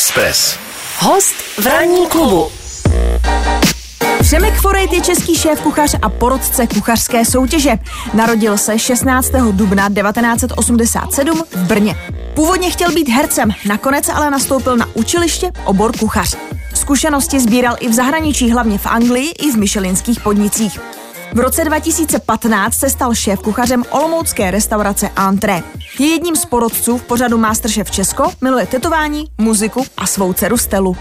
Express. 0.00 0.58
Host 0.98 1.34
v 1.58 1.66
ranní 1.66 2.06
klubu. 2.06 2.48
Přemek 4.20 4.54
Forejt 4.54 4.92
je 4.92 5.00
český 5.00 5.36
šéf 5.36 5.60
kuchař 5.60 5.94
a 6.02 6.08
porodce 6.08 6.66
kuchařské 6.66 7.24
soutěže. 7.24 7.78
Narodil 8.14 8.58
se 8.58 8.78
16. 8.78 9.30
dubna 9.52 9.88
1987 9.88 11.44
v 11.52 11.64
Brně. 11.64 11.96
Původně 12.34 12.70
chtěl 12.70 12.92
být 12.92 13.08
hercem, 13.08 13.50
nakonec 13.68 14.08
ale 14.08 14.30
nastoupil 14.30 14.76
na 14.76 14.86
učiliště 14.94 15.50
obor 15.64 15.92
kuchař. 15.98 16.36
Zkušenosti 16.74 17.40
sbíral 17.40 17.76
i 17.80 17.88
v 17.88 17.92
zahraničí, 17.92 18.50
hlavně 18.50 18.78
v 18.78 18.86
Anglii 18.86 19.30
i 19.30 19.52
v 19.52 19.56
michelinských 19.56 20.20
podnicích. 20.20 20.80
V 21.34 21.38
roce 21.38 21.64
2015 21.64 22.74
se 22.74 22.90
stal 22.90 23.14
šéf 23.14 23.40
kuchařem 23.40 23.84
olomoucké 23.90 24.50
restaurace 24.50 25.08
Antré. 25.16 25.62
Je 25.98 26.06
jedním 26.06 26.36
z 26.36 26.44
porodců 26.44 26.98
v 26.98 27.02
pořadu 27.02 27.38
Masterchef 27.38 27.90
Česko, 27.90 28.30
miluje 28.40 28.66
tetování, 28.66 29.24
muziku 29.38 29.84
a 29.96 30.06
svou 30.06 30.32
dceru 30.32 30.58
Stelu. 30.58 30.96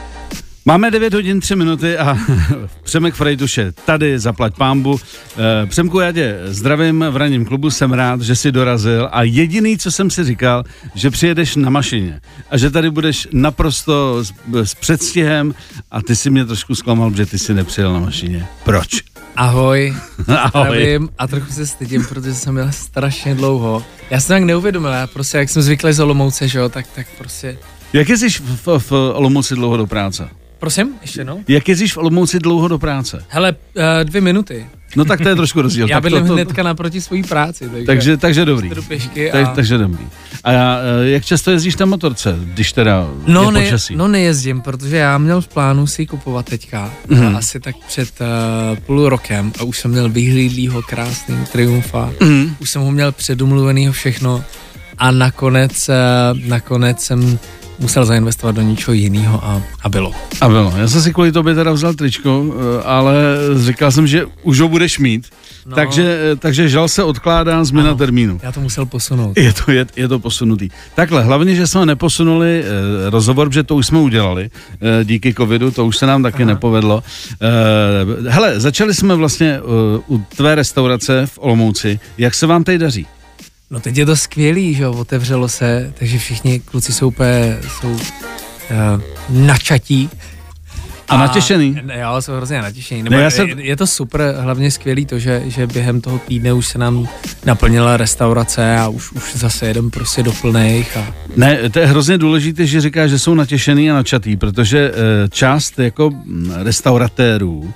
Máme 0.65 0.92
9 0.92 1.14
hodin 1.14 1.39
3 1.39 1.55
minuty 1.55 1.97
a 1.97 2.18
Přemek 2.83 3.14
Frejtuš 3.14 3.57
je 3.57 3.71
tady, 3.86 4.19
zaplať 4.19 4.55
pámbu. 4.55 5.00
Eh, 5.38 5.65
Přemku, 5.65 6.00
já 6.00 6.11
tě 6.11 6.39
zdravím 6.46 7.05
v 7.11 7.18
ranním 7.18 7.46
klubu, 7.46 7.71
jsem 7.71 7.93
rád, 7.93 8.21
že 8.21 8.36
jsi 8.36 8.52
dorazil 8.52 9.10
a 9.11 9.24
jediný, 9.24 9.77
co 9.77 9.91
jsem 9.91 10.10
si 10.10 10.24
říkal, 10.24 10.64
že 10.96 11.10
přijedeš 11.10 11.55
na 11.55 11.69
mašině 11.69 12.21
a 12.50 12.57
že 12.57 12.69
tady 12.71 12.89
budeš 12.89 13.27
naprosto 13.32 14.24
s, 14.24 14.33
s 14.54 14.75
předstihem 14.75 15.54
a 15.91 16.02
ty 16.02 16.16
si 16.16 16.30
mě 16.30 16.46
trošku 16.46 16.75
zklamal, 16.75 17.11
že 17.16 17.25
ty 17.25 17.39
si 17.39 17.54
nepřijel 17.54 17.93
na 17.93 18.00
mašině. 18.00 18.47
Proč? 18.64 18.89
Ahoj, 19.39 19.96
Ahoj. 20.28 20.68
zdravím 20.68 21.10
a 21.18 21.28
trochu 21.28 21.52
se 21.52 21.68
stydím, 21.68 22.06
protože 22.06 22.36
jsem 22.36 22.56
byl 22.56 22.71
strašně 22.71 23.36
dlouho. 23.36 23.84
Já 24.10 24.20
jsem 24.20 24.36
tak 24.36 24.43
neuvědomil, 24.43 24.92
já 24.92 25.07
prostě, 25.07 25.38
jak 25.38 25.50
jsem 25.50 25.61
zvyklý 25.61 25.93
z 25.93 26.00
Olomouce, 26.00 26.47
že 26.47 26.60
jo, 26.60 26.70
tak, 26.70 26.86
tak 26.96 27.07
prostě... 27.18 27.57
Jak 27.94 28.10
jezdíš 28.10 28.39
v, 28.39 28.68
v, 28.68 28.80
v 28.80 28.92
Olomouci 28.92 29.56
dlouho 29.56 29.78
do 29.78 29.88
práce? 29.88 30.30
Prosím, 30.60 30.94
ještě 31.02 31.24
no? 31.24 31.39
Jak 31.47 31.70
jezdíš 31.70 31.94
v 31.94 31.97
Olomouci 31.97 32.39
dlouho 32.39 32.67
do 32.67 32.80
práce? 32.80 33.25
Hele, 33.28 33.52
uh, 33.52 33.83
dvě 34.03 34.22
minuty. 34.22 34.67
No 34.95 35.05
tak 35.05 35.21
to 35.21 35.29
je 35.29 35.35
trošku 35.35 35.61
rozdíl. 35.61 35.87
Já 35.89 36.01
bydlím 36.01 36.27
to, 36.27 36.33
hnedka 36.33 36.63
naproti 36.63 37.01
svojí 37.01 37.23
práci, 37.23 37.69
takže, 37.69 37.85
takže, 37.85 38.17
takže 38.17 38.45
dobrý. 38.45 38.69
pěšky 38.87 39.29
Tak, 39.31 39.47
a... 39.47 39.51
takže 39.51 39.77
dobrý. 39.77 40.07
A 40.43 40.51
eh, 40.51 41.09
jak 41.09 41.25
často 41.25 41.51
jezdíš 41.51 41.77
na 41.77 41.85
motorce, 41.85 42.35
když 42.43 42.73
teda 42.73 43.07
No, 43.27 43.43
je 43.45 43.51
ne, 43.51 43.61
počasí? 43.61 43.95
no 43.95 44.07
nejezdím, 44.07 44.61
protože 44.61 44.97
já 44.97 45.17
měl 45.17 45.41
v 45.41 45.47
plánu 45.47 45.87
si 45.87 46.01
ji 46.01 46.05
kupovat 46.05 46.45
teďka, 46.45 46.91
mm. 47.07 47.35
asi 47.35 47.59
tak 47.59 47.75
před 47.87 48.09
uh, 48.21 48.77
půl 48.79 49.09
rokem 49.09 49.51
a 49.59 49.63
už 49.63 49.79
jsem 49.79 49.91
měl 49.91 50.09
vyhlídlýho 50.09 50.81
krásný 50.81 51.35
Triumfa, 51.51 52.11
Mhm. 52.21 52.55
už 52.59 52.69
jsem 52.69 52.81
ho 52.81 52.91
měl 52.91 53.11
předumluvenýho 53.11 53.93
všechno 53.93 54.43
a 54.97 55.11
nakonec, 55.11 55.89
uh, 55.89 56.39
nakonec 56.49 56.99
jsem 57.03 57.39
musel 57.80 58.05
zainvestovat 58.05 58.55
do 58.55 58.61
něčeho 58.61 58.94
jiného 58.94 59.45
a, 59.45 59.61
a 59.83 59.89
bylo. 59.89 60.11
A 60.41 60.49
bylo. 60.49 60.73
Já 60.77 60.88
jsem 60.88 61.02
si 61.02 61.13
kvůli 61.13 61.31
tobě 61.31 61.55
teda 61.55 61.72
vzal 61.72 61.94
tričko, 61.94 62.45
eh, 62.80 62.83
ale 62.83 63.13
říkal 63.59 63.91
jsem, 63.91 64.08
že 64.08 64.25
už 64.44 64.59
ho 64.59 64.67
budeš 64.67 64.99
mít. 64.99 65.27
No. 65.66 65.75
Takže, 65.75 66.19
eh, 66.31 66.35
takže 66.35 66.69
žal 66.69 66.88
se 66.88 67.03
odkládá 67.03 67.63
změna 67.63 67.89
Ano. 67.89 67.97
termínu. 67.97 68.39
Já 68.44 68.52
to 68.52 68.59
musel 68.61 68.85
posunout. 68.85 69.38
Je 69.38 69.53
to, 69.53 69.72
je, 69.72 69.85
je 69.95 70.07
to 70.07 70.19
posunutý. 70.19 70.69
Takhle, 70.95 71.23
hlavně, 71.23 71.55
že 71.55 71.67
jsme 71.67 71.85
neposunuli 71.85 72.63
eh, 72.63 73.09
rozhovor, 73.09 73.47
protože 73.50 73.63
to 73.63 73.75
už 73.75 73.88
jsme 73.88 74.00
udělali 74.00 74.50
eh, 74.81 75.05
díky 75.05 75.33
covidu, 75.33 75.72
to 75.72 75.85
už 75.85 75.97
se 75.97 76.05
nám 76.05 76.23
taky 76.23 76.44
Aha. 76.44 76.53
nepovedlo. 76.53 77.03
Eh, 77.41 78.30
hele, 78.30 78.59
začali 78.59 78.94
jsme 78.94 79.16
vlastně 79.16 79.59
eh, 79.59 79.61
u 80.07 80.17
tvé 80.35 80.55
restaurace 80.55 81.25
v 81.25 81.39
Olomouci. 81.41 82.00
Jak 82.17 82.35
se 82.35 82.47
vám 82.47 82.63
tady 82.63 82.77
daří? 82.77 83.07
No 83.72 83.80
teď 83.80 83.98
je 83.98 84.06
to 84.06 84.16
skvělý, 84.16 84.73
že 84.73 84.84
jo, 84.84 84.94
otevřelo 84.94 85.50
se, 85.50 85.94
takže 86.00 86.17
všichni 86.20 86.59
kluci 86.59 86.94
jsou 86.94 87.08
úplně, 87.08 87.58
jsou 87.80 87.92
uh, 87.92 88.00
načatí. 89.30 90.09
A 91.08 91.17
natěšený? 91.17 91.78
Ne, 91.84 92.00
Jo, 92.00 92.22
jsou 92.22 92.34
hrozně 92.34 92.62
natěšený. 92.62 93.03
Nebo 93.03 93.16
Ne, 93.16 93.22
já 93.22 93.25
je, 93.25 93.31
jsem- 93.31 93.59
je, 93.59 93.75
to 93.75 93.88
super, 93.88 94.36
hlavně 94.40 94.72
skvělý 94.72 95.06
to, 95.06 95.20
že, 95.20 95.44
že 95.45 95.67
během 95.67 96.02
toho 96.02 96.20
týdne 96.20 96.53
už 96.53 96.67
se 96.67 96.78
nám 96.78 97.08
naplnila 97.46 97.97
restaurace 97.97 98.78
a 98.78 98.88
už, 98.88 99.12
už 99.12 99.35
zase 99.35 99.68
jedem 99.68 99.90
prostě 99.90 100.24
do 100.24 100.31
plných 100.31 100.97
a 100.97 101.13
Ne, 101.35 101.69
to 101.69 101.79
je 101.79 101.85
hrozně 101.85 102.18
důležité, 102.18 102.66
že 102.68 102.81
říká, 102.81 103.08
že 103.08 103.19
jsou 103.19 103.34
natěšený 103.34 103.91
a 103.91 103.94
načatý, 103.94 104.38
protože 104.38 104.91
eh, 104.94 105.29
část 105.29 105.79
jako 105.79 106.09
mm, 106.09 106.52
restauratérů 106.63 107.74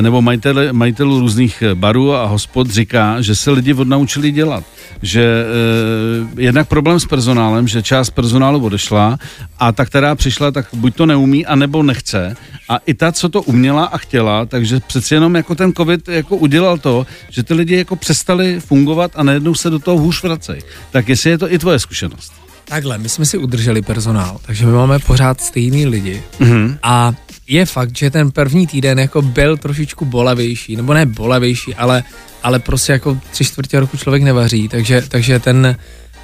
nebo 0.00 0.22
majitele, 0.22 0.72
majitelů 0.72 1.20
různých 1.20 1.62
eh, 1.62 1.74
barů 1.74 2.14
a 2.14 2.24
hospod 2.26 2.70
říká, 2.70 3.20
že 3.20 3.34
se 3.34 3.50
lidi 3.50 3.74
odnaučili 3.74 4.30
dělat. 4.30 4.64
Že 5.02 5.22
eh, 5.24 6.42
jednak 6.42 6.68
problém 6.68 7.00
s 7.00 7.04
personálem, 7.06 7.68
že 7.68 7.82
část 7.82 8.10
personálu 8.10 8.64
odešla 8.64 9.18
a 9.58 9.72
ta, 9.72 9.84
která 9.84 10.14
přišla, 10.14 10.50
tak 10.50 10.66
buď 10.72 10.94
to 10.94 11.06
neumí, 11.06 11.46
anebo 11.46 11.82
nechce. 11.82 12.36
A 12.68 12.78
i 12.86 12.94
ta, 12.94 13.12
co 13.12 13.28
to 13.28 13.42
uměla 13.42 13.84
a 13.84 13.98
chtěla, 13.98 14.46
takže 14.46 14.80
přeci 14.86 15.14
jenom 15.14 15.34
jako 15.34 15.54
ten 15.54 15.72
covid 15.72 16.08
jako 16.08 16.36
udělal 16.36 16.78
to, 16.78 17.06
že 17.30 17.42
ty 17.42 17.54
lidi 17.54 17.76
jako 17.76 17.96
přestali 17.96 18.60
fungovat 18.60 19.10
a 19.14 19.22
najednou 19.22 19.54
se 19.54 19.70
do 19.70 19.78
toho 19.78 19.98
hůř 19.98 20.22
vracejí. 20.22 20.60
Tak 20.90 21.08
jestli 21.08 21.30
je 21.30 21.38
to 21.38 21.52
i 21.52 21.58
tvoje 21.58 21.78
zkušenost. 21.78 22.32
takhle, 22.68 22.98
my 22.98 23.08
jsme 23.08 23.26
si 23.26 23.38
udrželi 23.38 23.82
personál, 23.82 24.38
takže 24.46 24.66
my 24.66 24.72
máme 24.72 24.98
pořád 24.98 25.40
stejný 25.40 25.86
lidi 25.86 26.22
Mhm. 26.40 26.78
a 26.82 27.12
je 27.48 27.66
fakt, 27.66 27.96
že 27.96 28.10
ten 28.10 28.30
první 28.30 28.66
týden 28.66 28.98
jako 28.98 29.22
byl 29.22 29.56
trošičku 29.56 30.04
bolavější, 30.04 30.76
nebo 30.76 30.94
ne 30.94 31.06
bolavější, 31.06 31.74
ale, 31.74 32.02
ale 32.42 32.58
prostě 32.58 32.92
jako 32.92 33.18
tři 33.30 33.44
čtvrtě 33.44 33.80
roku 33.80 33.96
člověk 33.96 34.22
nevaří, 34.22 34.68
takže, 34.68 35.02
takže 35.08 35.38
ten, 35.38 35.76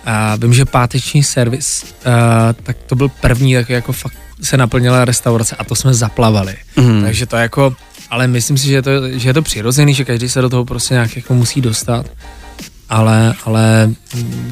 a 0.05 0.37
vím, 0.37 0.55
že 0.55 0.65
páteční 0.65 1.23
servis, 1.23 1.95
a, 2.05 2.53
tak 2.53 2.77
to 2.87 2.97
byl 2.97 3.09
první, 3.09 3.55
tak 3.55 3.69
jako 3.69 3.93
fakt 3.93 4.17
se 4.43 4.57
naplnila 4.57 5.05
restaurace 5.05 5.57
a 5.57 5.65
to 5.65 5.75
jsme 5.75 5.95
zaplavali. 5.95 6.57
Mhm. 6.77 7.03
Takže 7.03 7.27
to 7.27 7.37
jako, 7.37 7.77
ale 8.11 8.27
myslím 8.27 8.59
si, 8.59 8.67
že 8.67 8.75
je 8.75 8.83
to, 8.83 8.91
že 9.19 9.29
je 9.29 9.35
to 9.35 9.43
přirozený, 9.43 9.95
že 9.95 10.05
každý 10.05 10.29
se 10.29 10.41
do 10.41 10.49
toho 10.49 10.65
prostě 10.65 10.95
nějak 10.95 11.17
jako 11.17 11.35
musí 11.35 11.61
dostat. 11.61 12.07
Ale, 12.93 13.35
ale 13.45 13.91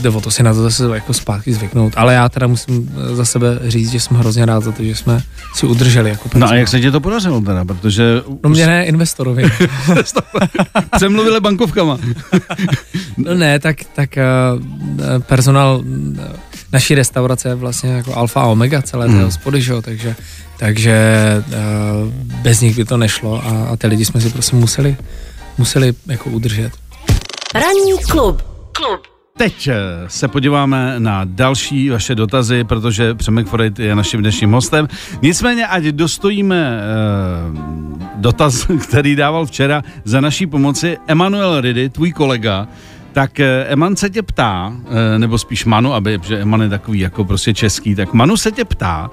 jde 0.00 0.08
o 0.08 0.20
to 0.20 0.30
si 0.30 0.42
na 0.42 0.54
to 0.54 0.62
zase 0.62 0.84
jako 0.94 1.14
zpátky 1.14 1.52
zvyknout. 1.52 1.92
Ale 1.96 2.14
já 2.14 2.28
teda 2.28 2.46
musím 2.46 2.90
eh, 3.12 3.14
za 3.16 3.24
sebe 3.24 3.58
říct, 3.66 3.90
že 3.90 4.00
jsem 4.00 4.16
hrozně 4.16 4.46
rád 4.46 4.64
za 4.64 4.72
to, 4.72 4.84
že 4.84 4.94
jsme 4.96 5.22
si 5.54 5.66
udrželi 5.66 6.10
jako 6.10 6.28
No 6.34 6.48
a 6.48 6.54
jak 6.54 6.68
se 6.68 6.80
ti 6.80 6.90
to 6.90 7.00
podařilo 7.00 7.40
teda, 7.40 7.64
protože 7.64 8.22
No 8.44 8.50
mě 8.50 8.66
ne 8.66 8.84
investorovi. 8.86 9.42
přemluvili 10.96 11.40
bankovkama. 11.40 11.98
no 13.16 13.34
ne, 13.34 13.58
tak, 13.58 13.76
tak 13.94 14.10
uh, 14.56 15.22
personál 15.22 15.82
uh, 15.84 16.16
naší 16.72 16.94
restaurace 16.94 17.48
je 17.48 17.54
vlastně 17.54 17.90
jako 17.90 18.16
alfa 18.16 18.40
a 18.40 18.46
omega 18.46 18.82
celé 18.82 19.06
té 19.06 19.12
Hmm. 19.12 19.24
hospody, 19.24 19.62
že 19.62 19.72
jo, 19.72 19.82
takže, 19.82 20.16
takže 20.58 20.96
uh, 21.48 22.12
bez 22.42 22.60
nich 22.60 22.76
by 22.76 22.84
to 22.84 22.96
nešlo 22.96 23.46
a, 23.46 23.66
a 23.72 23.76
ty 23.76 23.86
lidi 23.86 24.04
jsme 24.04 24.20
si 24.20 24.30
prostě 24.30 24.56
museli, 24.56 24.96
museli 25.58 25.94
jako 26.06 26.30
udržet. 26.30 26.72
Ranní 27.54 27.98
klub. 28.10 28.42
Klub. 28.72 29.00
Teď 29.36 29.68
eh, 29.68 29.74
se 30.08 30.28
podíváme 30.28 30.94
na 30.98 31.20
další 31.24 31.90
vaše 31.90 32.14
dotazy, 32.14 32.64
protože 32.64 33.14
Přemek 33.14 33.46
Forejt 33.46 33.78
je 33.78 33.96
naším 33.96 34.20
dnešním 34.20 34.52
hostem. 34.52 34.88
Nicméně, 35.22 35.66
ať 35.66 35.82
dostojíme 35.82 36.80
eh, 36.80 37.58
dotaz, 38.16 38.66
který 38.88 39.16
dával 39.16 39.46
včera 39.46 39.82
za 40.04 40.20
naší 40.20 40.46
pomoci 40.46 40.98
Emanuel 41.06 41.60
Ridy, 41.60 41.88
tvůj 41.88 42.12
kolega, 42.12 42.68
tak 43.12 43.40
eh, 43.40 43.64
Eman 43.68 43.96
se 43.96 44.10
tě 44.10 44.22
ptá, 44.22 44.72
eh, 45.14 45.18
nebo 45.18 45.38
spíš 45.38 45.64
Manu, 45.64 45.94
aby, 45.94 46.18
protože 46.18 46.38
Eman 46.40 46.62
je 46.62 46.68
takový 46.68 46.98
jako 46.98 47.24
prostě 47.24 47.54
český, 47.54 47.94
tak 47.94 48.12
Manu 48.12 48.36
se 48.36 48.52
tě 48.52 48.64
ptá, 48.64 49.10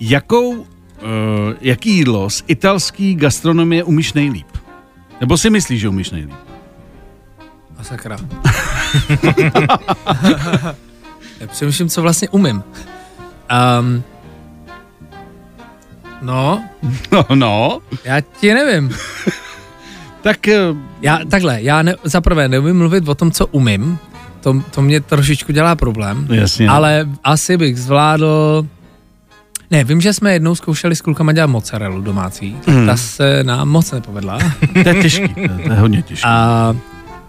jakou, 0.00 0.66
jaký 1.60 1.90
jídlo 1.90 2.30
z 2.30 2.44
italský 2.46 3.14
gastronomie 3.14 3.84
umíš 3.84 4.12
nejlíp? 4.12 4.46
Nebo 5.20 5.38
si 5.38 5.50
myslíš, 5.50 5.80
že 5.80 5.88
umíš 5.88 6.10
nejlíp? 6.10 6.47
A 7.78 7.84
sakra. 7.84 8.16
Já 11.40 11.46
přemýšlím, 11.46 11.88
co 11.88 12.02
vlastně 12.02 12.28
umím. 12.28 12.62
Um, 13.80 14.02
no, 16.22 16.64
No, 17.12 17.24
no. 17.34 17.78
já 18.04 18.20
ti 18.20 18.54
nevím. 18.54 18.96
Tak 20.22 20.48
eh, 20.48 20.58
Já 21.02 21.18
takhle, 21.30 21.62
já 21.62 21.82
ne, 21.82 21.94
za 22.04 22.20
prvé 22.20 22.48
neumím 22.48 22.78
mluvit 22.78 23.08
o 23.08 23.14
tom, 23.14 23.30
co 23.30 23.46
umím. 23.46 23.98
To, 24.40 24.62
to 24.70 24.82
mě 24.82 25.00
trošičku 25.00 25.52
dělá 25.52 25.76
problém. 25.76 26.26
Jasně. 26.30 26.68
Ale 26.68 27.08
asi 27.24 27.56
bych 27.56 27.78
zvládl... 27.80 28.66
Ne, 29.70 29.84
vím, 29.84 30.00
že 30.00 30.12
jsme 30.12 30.32
jednou 30.32 30.54
zkoušeli 30.54 30.96
s 30.96 31.00
klukama 31.00 31.32
dělat 31.32 31.46
mozzarellu 31.46 32.00
domácí. 32.02 32.56
Mhm. 32.66 32.86
Ta 32.86 32.96
se 32.96 33.44
nám 33.44 33.68
moc 33.68 33.90
nepovedla. 33.92 34.38
to 34.82 34.88
je 34.88 35.02
těžký, 35.02 35.28
to 35.34 35.40
je, 35.40 35.48
to 35.48 35.72
je 35.72 35.78
hodně 35.80 36.02
těžký. 36.02 36.24
A 36.26 36.76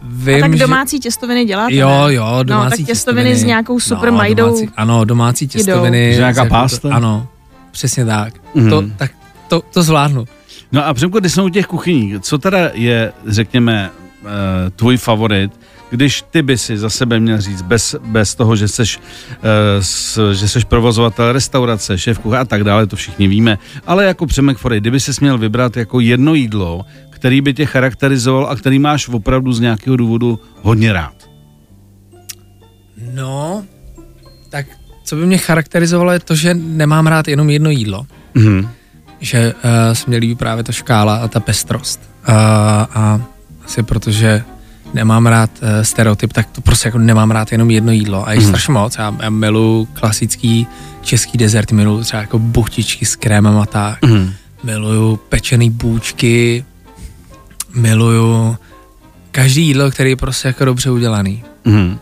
vím, 0.03 0.35
A 0.35 0.39
tak 0.39 0.53
že- 0.53 0.59
domácí 0.59 0.99
těstoviny 0.99 1.45
děláte, 1.45 1.75
Jo, 1.75 2.03
jo, 2.07 2.39
domácí 2.43 2.71
No, 2.71 2.77
tak 2.77 2.85
těstoviny 2.87 3.35
s 3.35 3.43
nějakou 3.43 3.79
super 3.79 4.11
no, 4.11 4.17
majdou. 4.17 4.45
Domácí, 4.45 4.69
ano, 4.77 5.05
domácí 5.05 5.47
těstoviny. 5.47 6.11
Že 6.13 6.19
nějaká 6.19 6.45
pásta? 6.45 6.89
Ano, 6.95 7.27
přesně 7.71 8.05
tak. 8.05 8.33
Mhm. 8.55 8.69
To, 8.69 8.83
tak 8.97 9.11
to, 9.47 9.61
to 9.73 9.83
zvládnu. 9.83 10.25
No 10.71 10.85
a 10.87 10.93
Přemko, 10.93 11.19
když 11.19 11.33
jsme 11.33 11.43
u 11.43 11.49
těch 11.49 11.65
kuchyní, 11.65 12.19
co 12.21 12.37
teda 12.37 12.69
je, 12.73 13.11
řekněme, 13.27 13.89
eh, 14.25 14.69
tvůj 14.69 14.97
favorit, 14.97 15.51
když 15.89 16.23
ty 16.31 16.41
by 16.41 16.57
si 16.57 16.77
za 16.77 16.89
sebe 16.89 17.19
měl 17.19 17.41
říct, 17.41 17.61
bez, 17.61 17.95
bez 18.05 18.35
toho, 18.35 18.55
že 18.55 18.67
seš, 18.67 18.97
uh, 18.97 19.03
s, 19.81 20.33
že 20.33 20.47
seš 20.47 20.63
provozovatel 20.63 21.31
restaurace, 21.31 21.97
šéf 21.97 22.19
kuchař 22.19 22.41
a 22.41 22.45
tak 22.45 22.63
dále, 22.63 22.87
to 22.87 22.95
všichni 22.95 23.27
víme, 23.27 23.57
ale 23.87 24.05
jako 24.05 24.25
Přemek 24.25 24.57
Forej, 24.57 24.79
kdyby 24.79 24.99
si 24.99 25.11
měl 25.21 25.37
vybrat 25.37 25.77
jako 25.77 25.99
jedno 25.99 26.33
jídlo, 26.33 26.85
který 27.19 27.41
by 27.41 27.53
tě 27.53 27.65
charakterizoval 27.65 28.47
a 28.49 28.55
který 28.55 28.79
máš 28.79 29.07
opravdu 29.09 29.53
z 29.53 29.59
nějakého 29.59 29.95
důvodu 29.97 30.39
hodně 30.61 30.93
rád. 30.93 31.13
No, 33.13 33.63
tak 34.49 34.65
co 35.03 35.15
by 35.15 35.25
mě 35.25 35.37
charakterizovalo 35.37 36.11
je 36.11 36.19
to, 36.19 36.35
že 36.35 36.53
nemám 36.53 37.07
rád 37.07 37.27
jenom 37.27 37.49
jedno 37.49 37.69
jídlo. 37.69 38.05
Mhm. 38.33 38.69
Že 39.19 39.53
uh, 39.53 39.93
se 39.93 40.03
mě 40.07 40.17
líbí 40.17 40.35
právě 40.35 40.63
ta 40.63 40.71
škála 40.71 41.15
a 41.15 41.27
ta 41.27 41.39
pestrost. 41.39 41.99
Uh, 42.29 42.35
a 42.35 43.21
asi 43.65 43.83
protože 43.83 44.43
nemám 44.93 45.25
rád 45.27 45.49
uh, 45.61 45.67
stereotyp, 45.81 46.33
tak 46.33 46.49
to 46.51 46.61
prostě 46.61 46.87
jako 46.87 46.97
nemám 46.97 47.31
rád 47.31 47.51
jenom 47.51 47.69
jedno 47.71 47.91
jídlo. 47.91 48.27
A 48.27 48.33
je 48.33 48.39
Mhm. 48.39 48.47
strašně 48.47 48.73
moc. 48.73 48.95
Já, 48.97 49.15
já 49.21 49.29
miluji 49.29 49.85
klasický 49.93 50.67
český 51.01 51.37
dezert, 51.37 51.71
miluji 51.71 52.03
třeba 52.03 52.21
jako 52.21 52.39
buchtičky 52.39 53.05
s 53.05 53.15
krémem 53.15 53.57
a 53.57 53.65
tak. 53.65 54.01
Mhm. 54.05 54.33
Miluju 54.63 55.15
pečený 55.29 55.69
bůčky, 55.69 56.65
miluju 57.75 58.57
každý 59.31 59.67
jídlo, 59.67 59.91
který 59.91 60.09
je 60.09 60.15
prostě 60.15 60.47
jako 60.47 60.65
dobře 60.65 60.91
udělaný. 60.91 61.43
Mhm. 61.65 61.97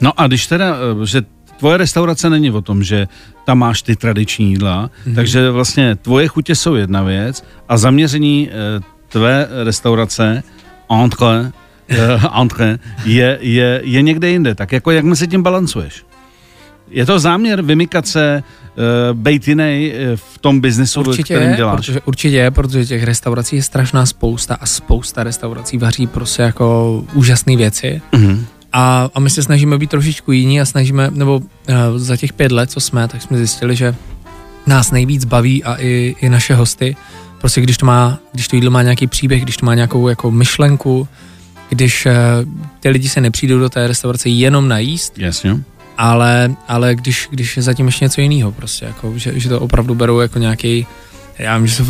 No 0.00 0.20
a 0.20 0.26
když 0.26 0.46
teda, 0.46 0.76
eh, 1.02 1.06
že 1.06 1.22
tvoje 1.58 1.76
restaurace 1.76 2.30
není 2.30 2.50
o 2.50 2.60
tom, 2.62 2.82
že 2.82 3.08
tam 3.44 3.58
máš 3.58 3.82
ty 3.82 3.96
tradiční 3.96 4.50
jídla, 4.50 4.90
Mhm. 5.06 5.14
takže 5.14 5.50
vlastně 5.50 5.96
tvoje 5.96 6.28
chutě 6.28 6.54
jsou 6.54 6.74
jedna 6.74 7.02
věc 7.02 7.44
a 7.68 7.76
zaměření 7.76 8.48
eh, 8.50 8.80
tvé 9.08 9.48
restaurace 9.64 10.42
entre, 11.02 11.52
eh, 11.88 12.20
entre 12.40 12.78
je, 13.04 13.38
je, 13.40 13.80
je 13.84 14.02
někde 14.02 14.30
jinde. 14.30 14.54
Tak 14.54 14.72
jako 14.72 14.90
jak 14.90 15.04
mezi 15.04 15.28
tím 15.28 15.42
balancuješ? 15.42 16.04
Je 16.92 17.06
to 17.06 17.18
záměr 17.18 17.62
vymykat 17.62 18.06
se, 18.06 18.42
uh, 19.12 19.18
bejt 19.18 19.48
jinej 19.48 19.92
eh, 19.96 20.16
v 20.16 20.38
tom 20.38 20.60
biznesu, 20.60 21.00
Určitě 21.00 21.34
kterým 21.34 21.50
je, 21.50 21.56
děláš? 21.56 21.76
protože, 21.76 22.00
určitě 22.00 22.36
je, 22.36 22.50
protože 22.50 22.86
těch 22.86 23.04
restaurací 23.04 23.56
je 23.56 23.62
strašná 23.62 24.06
spousta 24.06 24.54
a 24.54 24.66
spousta 24.66 25.24
restaurací 25.24 25.78
vaří 25.78 26.06
prostě 26.06 26.42
jako 26.42 27.04
úžasné 27.14 27.56
věci. 27.56 28.02
Mhm. 28.12 28.46
A, 28.72 29.10
a 29.14 29.20
my 29.20 29.30
se 29.30 29.42
snažíme 29.42 29.78
být 29.78 29.90
trošičku 29.90 30.32
jiní 30.32 30.60
a 30.60 30.64
snažíme, 30.64 31.10
nebo 31.10 31.36
uh, 31.36 31.44
za 31.96 32.16
těch 32.16 32.32
pět 32.32 32.52
let, 32.52 32.70
co 32.70 32.80
jsme, 32.80 33.08
tak 33.08 33.22
jsme 33.22 33.36
zjistili, 33.36 33.76
že 33.76 33.94
nás 34.66 34.90
nejvíc 34.90 35.24
baví 35.24 35.64
a 35.64 35.74
i, 35.78 36.16
i 36.20 36.28
naše 36.28 36.54
hosty, 36.54 36.96
prostě 37.40 37.60
když 37.60 37.76
to 37.76 37.86
má, 37.86 38.18
když 38.32 38.48
to 38.48 38.56
jídlo 38.56 38.70
má 38.70 38.82
nějaký 38.82 39.06
příběh, 39.06 39.42
když 39.42 39.56
to 39.56 39.66
má 39.66 39.74
nějakou 39.74 40.08
jako 40.08 40.30
myšlenku, 40.30 41.08
když 41.68 42.06
uh, 42.06 42.12
ty 42.80 42.88
lidi 42.88 43.08
se 43.08 43.20
nepřijdou 43.20 43.58
do 43.58 43.68
té 43.68 43.88
restaurace 43.88 44.28
jenom 44.28 44.68
najíst, 44.68 45.18
Jasně. 45.18 45.60
Ale, 45.98 46.54
ale 46.68 46.94
když, 46.94 47.28
když 47.30 47.56
je 47.56 47.62
zatím 47.62 47.86
ještě 47.86 48.04
něco 48.04 48.20
jiného, 48.20 48.52
prostě, 48.52 48.84
jako, 48.84 49.12
že, 49.16 49.40
že 49.40 49.48
to 49.48 49.60
opravdu 49.60 49.94
berou 49.94 50.20
jako 50.20 50.38
nějaký, 50.38 50.86
já 51.38 51.58
vím, 51.58 51.66
že 51.66 51.74
se 51.74 51.82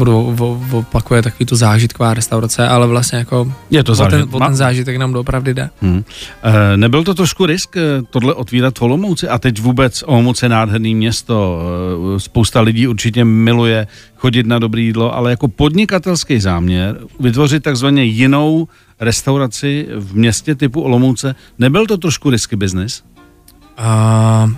opakuje 0.71 1.23
takový 1.23 1.47
to 1.47 1.57
zážitková 1.57 2.15
restaurace, 2.15 2.69
ale 2.69 2.87
vlastně 2.87 3.19
jako 3.19 3.53
Je 3.71 3.85
to 3.85 3.93
o 3.93 3.97
ten, 3.97 4.11
zážitek. 4.11 4.35
o 4.35 4.41
ten 4.41 4.57
zážitek 4.57 4.97
nám 4.97 5.13
doopravdy 5.13 5.55
jde. 5.55 5.71
Hmm. 5.83 6.05
E, 6.43 6.77
nebyl 6.77 7.05
to 7.05 7.15
trošku 7.15 7.47
risk 7.47 7.77
e, 7.77 8.03
tohle 8.11 8.35
otvírat 8.35 8.79
v 8.79 8.83
Olomouci? 8.83 9.29
A 9.29 9.39
teď 9.39 9.61
vůbec 9.61 10.03
Olomouc 10.07 10.43
je 10.43 10.49
nádherný 10.49 10.95
město, 10.95 11.61
e, 12.17 12.21
spousta 12.21 12.61
lidí 12.61 12.87
určitě 12.87 13.25
miluje 13.25 13.87
chodit 14.17 14.47
na 14.47 14.59
dobré 14.59 14.81
jídlo, 14.81 15.15
ale 15.15 15.31
jako 15.31 15.49
podnikatelský 15.49 16.41
záměr 16.41 16.99
vytvořit 17.21 17.63
takzvaně 17.63 18.05
jinou 18.05 18.69
restauraci 19.01 19.89
v 19.97 20.17
městě 20.17 20.55
typu 20.55 20.81
Olomouce, 20.81 21.35
nebyl 21.59 21.87
to 21.87 21.97
trošku 21.97 22.31
risky 22.31 22.57
business? 22.57 23.03
Uh, 23.79 24.53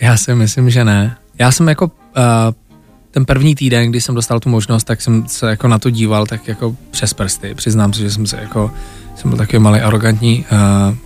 já 0.00 0.16
si 0.16 0.34
myslím, 0.34 0.70
že 0.70 0.84
ne. 0.84 1.16
Já 1.38 1.52
jsem 1.52 1.68
jako 1.68 1.84
uh, 1.84 1.92
ten 3.10 3.24
první 3.24 3.54
týden, 3.54 3.90
kdy 3.90 4.00
jsem 4.00 4.14
dostal 4.14 4.40
tu 4.40 4.48
možnost, 4.48 4.84
tak 4.84 5.02
jsem 5.02 5.28
se 5.28 5.50
jako 5.50 5.68
na 5.68 5.78
to 5.78 5.90
díval 5.90 6.26
tak 6.26 6.48
jako 6.48 6.76
přes 6.90 7.14
prsty. 7.14 7.54
Přiznám 7.54 7.92
se, 7.92 8.00
že 8.00 8.10
jsem 8.10 8.26
se 8.26 8.36
jako, 8.40 8.70
jsem 9.16 9.30
byl 9.30 9.38
takový 9.38 9.58
malý 9.58 9.80
arrogantní 9.80 10.44
uh, 10.52 10.96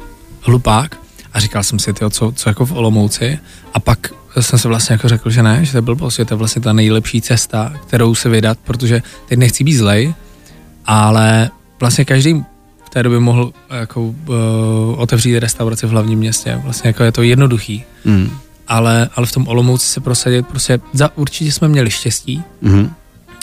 hlupák 0.41 0.97
a 1.33 1.41
říkal 1.41 1.63
jsem 1.63 1.79
si, 1.79 1.93
tyjo, 1.93 2.11
co, 2.11 2.33
co 2.37 2.49
jako 2.51 2.67
v 2.67 2.73
Olomouci 2.73 3.39
a 3.75 3.81
pak 3.81 3.99
jsem 4.41 4.59
se 4.59 4.69
vlastně 4.69 4.93
jako 4.93 5.09
řekl, 5.09 5.31
že 5.31 5.43
ne, 5.43 5.65
že 5.65 5.73
to 5.73 5.83
blbost, 5.83 6.17
že 6.17 6.25
to 6.25 6.35
je 6.35 6.39
vlastně 6.39 6.63
ta 6.63 6.73
nejlepší 6.73 7.21
cesta, 7.21 7.73
kterou 7.87 8.15
se 8.15 8.29
vydat, 8.29 8.59
protože 8.65 9.03
teď 9.29 9.39
nechci 9.39 9.65
být 9.65 9.75
zlej, 9.75 10.15
ale 10.87 11.51
vlastně 11.81 12.05
každý 12.05 12.45
té 12.95 13.03
době 13.03 13.19
mohl 13.21 13.53
jako 13.71 14.03
uh, 14.03 14.15
otevřít 14.97 15.39
restauraci 15.39 15.87
v 15.87 15.91
hlavním 15.91 16.19
městě. 16.19 16.61
Vlastně 16.65 16.89
jako 16.89 17.05
je 17.05 17.13
to 17.13 17.23
jednoduchý, 17.23 17.85
Hmm. 18.05 18.31
ale, 18.69 19.09
ale 19.17 19.27
v 19.27 19.33
tom 19.33 19.49
Olomouci 19.49 19.87
se 19.87 20.01
prosadit, 20.01 20.47
prostě 20.47 20.81
za, 20.93 21.11
určitě 21.17 21.53
jsme 21.53 21.69
měli 21.69 21.91
štěstí 21.91 22.43
Hmm. 22.63 22.91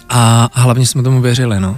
a, 0.09 0.50
a 0.53 0.62
hlavně 0.62 0.86
jsme 0.86 1.03
tomu 1.03 1.21
věřili, 1.21 1.59
no. 1.59 1.77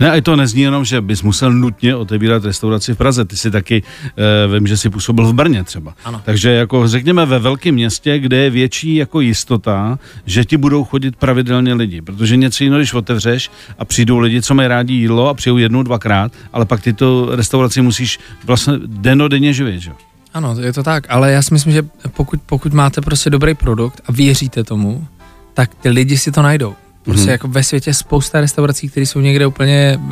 Ne, 0.00 0.10
a 0.10 0.14
i 0.14 0.22
to 0.22 0.36
nezní 0.36 0.62
jenom, 0.62 0.84
že 0.84 1.00
bys 1.00 1.22
musel 1.22 1.52
nutně 1.52 1.96
otevírat 1.96 2.44
restauraci 2.44 2.94
v 2.94 2.96
Praze. 2.96 3.24
Ty 3.24 3.36
si 3.36 3.50
taky, 3.50 3.82
e, 4.16 4.54
vím, 4.54 4.66
že 4.66 4.76
jsi 4.76 4.90
působil 4.90 5.26
v 5.26 5.34
Brně 5.34 5.64
třeba. 5.64 5.94
Ano. 6.04 6.20
Takže 6.24 6.50
jako 6.50 6.88
řekněme 6.88 7.26
ve 7.26 7.38
velkém 7.38 7.74
městě, 7.74 8.18
kde 8.18 8.36
je 8.36 8.50
větší 8.50 8.94
jako 8.94 9.20
jistota, 9.20 9.98
že 10.26 10.44
ti 10.44 10.56
budou 10.56 10.84
chodit 10.84 11.16
pravidelně 11.16 11.74
lidi. 11.74 12.02
Protože 12.02 12.36
něco 12.36 12.64
jiného, 12.64 12.80
když 12.80 12.94
otevřeš 12.94 13.50
a 13.78 13.84
přijdou 13.84 14.18
lidi, 14.18 14.42
co 14.42 14.54
mají 14.54 14.68
rádi 14.68 14.94
jídlo 14.94 15.28
a 15.28 15.34
přijdou 15.34 15.56
jednou, 15.56 15.82
dvakrát, 15.82 16.32
ale 16.52 16.64
pak 16.64 16.82
ty 16.82 16.92
to 16.92 17.36
restauraci 17.36 17.82
musíš 17.82 18.18
vlastně 18.44 18.74
denodenně 18.86 19.52
živit, 19.52 19.80
že? 19.80 19.90
jo? 19.90 19.96
Ano, 20.34 20.56
je 20.60 20.72
to 20.72 20.82
tak, 20.82 21.06
ale 21.08 21.32
já 21.32 21.42
si 21.42 21.54
myslím, 21.54 21.72
že 21.72 21.82
pokud, 22.12 22.40
pokud 22.46 22.72
máte 22.72 23.00
prostě 23.00 23.30
dobrý 23.30 23.54
produkt 23.54 24.00
a 24.06 24.12
věříte 24.12 24.64
tomu, 24.64 25.06
tak 25.54 25.74
ty 25.74 25.88
lidi 25.88 26.18
si 26.18 26.32
to 26.32 26.42
najdou. 26.42 26.74
Prostě 27.02 27.22
Mhm. 27.22 27.30
jako 27.30 27.48
ve 27.48 27.62
světě 27.62 27.94
spousta 27.94 28.40
restaurací, 28.40 28.88
které 28.88 29.06
jsou 29.06 29.20
někde 29.20 29.46
úplně 29.46 29.98
uh, 30.02 30.10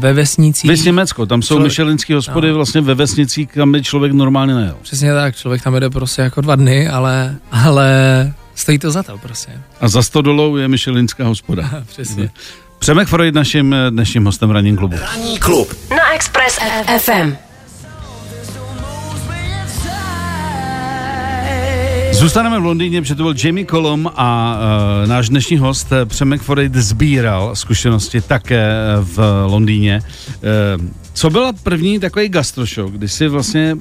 ve 0.00 0.12
vesnicích. 0.12 0.70
Vys 0.70 0.84
Německo, 0.84 1.26
tam 1.26 1.42
jsou 1.42 1.54
Člověk- 1.54 1.64
myšelinské 1.70 2.14
hospody 2.14 2.48
no. 2.48 2.54
vlastně 2.54 2.80
ve 2.80 2.94
vesnicích, 2.94 3.48
kam 3.48 3.72
by 3.72 3.82
člověk 3.82 4.12
normálně 4.12 4.54
nejel. 4.54 4.76
Přesně 4.82 5.12
tak, 5.14 5.36
člověk 5.36 5.62
tam 5.62 5.74
jede 5.74 5.90
prostě 5.90 6.22
jako 6.22 6.40
dva 6.40 6.56
dny, 6.56 6.88
ale, 6.88 7.36
ale 7.50 7.88
stojí 8.54 8.78
to 8.78 8.90
za 8.90 9.02
to 9.02 9.18
prostě. 9.18 9.52
A 9.80 9.88
za 9.88 10.02
100 10.02 10.22
dolů 10.22 10.56
je 10.56 10.68
myšelinská 10.68 11.24
hospoda. 11.26 11.70
Přesně. 11.86 12.30
Přemek 12.78 13.08
Freud 13.08 13.34
naším 13.34 13.74
eh, 13.74 13.90
dnešním 13.90 14.24
hostem 14.24 14.48
v 14.48 14.52
ranním 14.52 14.76
klubu. 14.76 14.96
Ranní 15.00 15.38
klub 15.38 15.74
na 15.90 16.14
Express 16.14 16.58
FM. 16.98 17.36
Zůstaneme 22.16 22.60
v 22.60 22.64
Londýně, 22.64 23.00
protože 23.00 23.14
to 23.14 23.22
byl 23.22 23.34
Jamie 23.44 23.66
Colum 23.66 24.10
a 24.16 24.58
uh, 25.02 25.08
náš 25.08 25.28
dnešní 25.28 25.58
host 25.58 25.92
eh, 25.92 26.06
Přemek 26.06 26.42
Forej 26.42 26.70
sbíral 26.74 27.56
zkušenosti 27.56 28.20
také 28.20 28.70
eh, 28.70 28.96
v 29.00 29.44
Londýně. 29.46 30.02
Uh, 30.78 31.05
co 31.16 31.30
byla 31.30 31.52
první 31.52 32.00
takový 32.00 32.28
gastrošok, 32.28 32.92
kdy 32.92 33.08
jsi 33.08 33.28
vlastně, 33.28 33.76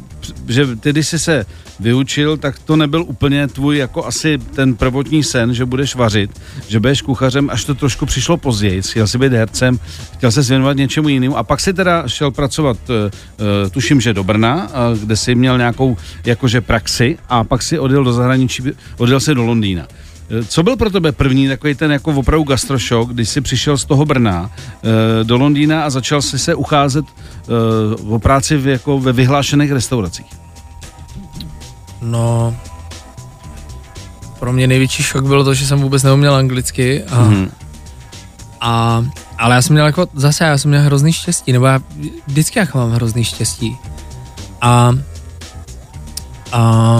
že 0.48 0.76
ty, 0.76 0.90
když 0.90 1.08
jsi 1.08 1.20
se 1.20 1.46
vyučil, 1.80 2.38
tak 2.38 2.60
to 2.60 2.76
nebyl 2.76 3.04
úplně 3.08 3.48
tvůj 3.48 3.78
jako 3.78 4.06
asi 4.06 4.38
ten 4.38 4.76
prvotní 4.76 5.24
sen, 5.24 5.54
že 5.54 5.66
budeš 5.66 5.96
vařit, 5.96 6.42
že 6.68 6.80
budeš 6.80 7.02
kuchařem, 7.02 7.50
až 7.50 7.66
to 7.66 7.76
trošku 7.76 8.06
přišlo 8.06 8.38
později, 8.38 8.82
chtěl 8.82 9.08
si 9.08 9.18
být 9.18 9.32
hercem, 9.32 9.80
chtěl 10.14 10.32
se 10.32 10.42
věnovat 10.42 10.78
něčemu 10.78 11.10
jinému 11.10 11.38
a 11.38 11.44
pak 11.44 11.60
si 11.60 11.74
teda 11.74 12.08
šel 12.08 12.32
pracovat, 12.32 12.78
uh, 12.90 12.96
uh, 12.96 13.70
tuším, 13.70 14.02
že 14.02 14.14
do 14.14 14.24
Brna, 14.24 14.72
kde 15.00 15.16
jsi 15.16 15.36
měl 15.36 15.58
nějakou 15.58 15.98
jakože 16.26 16.62
praxi 16.62 17.18
a 17.30 17.44
pak 17.44 17.62
si 17.62 17.80
odjel 17.80 18.04
do 18.04 18.14
zahraničí, 18.14 18.64
odjel 18.98 19.20
si 19.20 19.36
do 19.36 19.44
Londýna. 19.44 19.88
Eh, 20.30 20.46
Co 20.46 20.64
byl 20.64 20.76
pro 20.78 20.90
tebe 20.90 21.12
první 21.12 21.48
takový 21.48 21.76
ten 21.76 21.92
jako 21.92 22.12
opravdu 22.12 22.44
gastrošok, 22.44 23.10
když 23.14 23.30
jsi 23.30 23.42
přišel 23.42 23.78
z 23.78 23.86
toho 23.86 24.06
Brna 24.06 24.52
e, 25.22 25.24
do 25.24 25.38
Londýna 25.38 25.84
a 25.86 25.90
začal 25.90 26.22
si 26.22 26.40
se 26.40 26.56
ucházet 26.56 27.06
e, 27.06 28.04
o 28.10 28.20
práci 28.20 28.58
v, 28.58 28.68
jako 28.68 29.00
ve 29.00 29.14
vyhlášených 29.14 29.72
restauracích? 29.72 30.26
No, 32.02 32.56
pro 34.40 34.54
mě 34.54 34.68
největší 34.68 35.04
šok 35.04 35.26
bylo 35.26 35.44
to, 35.44 35.54
že 35.54 35.68
jsem 35.68 35.82
vůbec 35.82 36.04
neuměl 36.04 36.36
anglicky 36.36 37.04
a, 37.04 37.22
Mhm. 37.24 37.52
a 38.62 39.06
ale 39.38 39.56
já 39.56 39.62
jsem 39.62 39.74
měl 39.74 39.86
jako, 39.86 40.08
zase 40.14 40.44
já 40.44 40.58
jsem 40.58 40.70
měl 40.72 40.82
hrozný 40.82 41.14
štěstí, 41.14 41.52
nebo 41.52 41.66
já 41.66 41.80
vždycky 42.28 42.60
jako 42.60 42.78
mám 42.78 42.92
hrozný 42.92 43.24
štěstí. 43.24 43.78
A, 44.62 44.92
a 46.52 47.00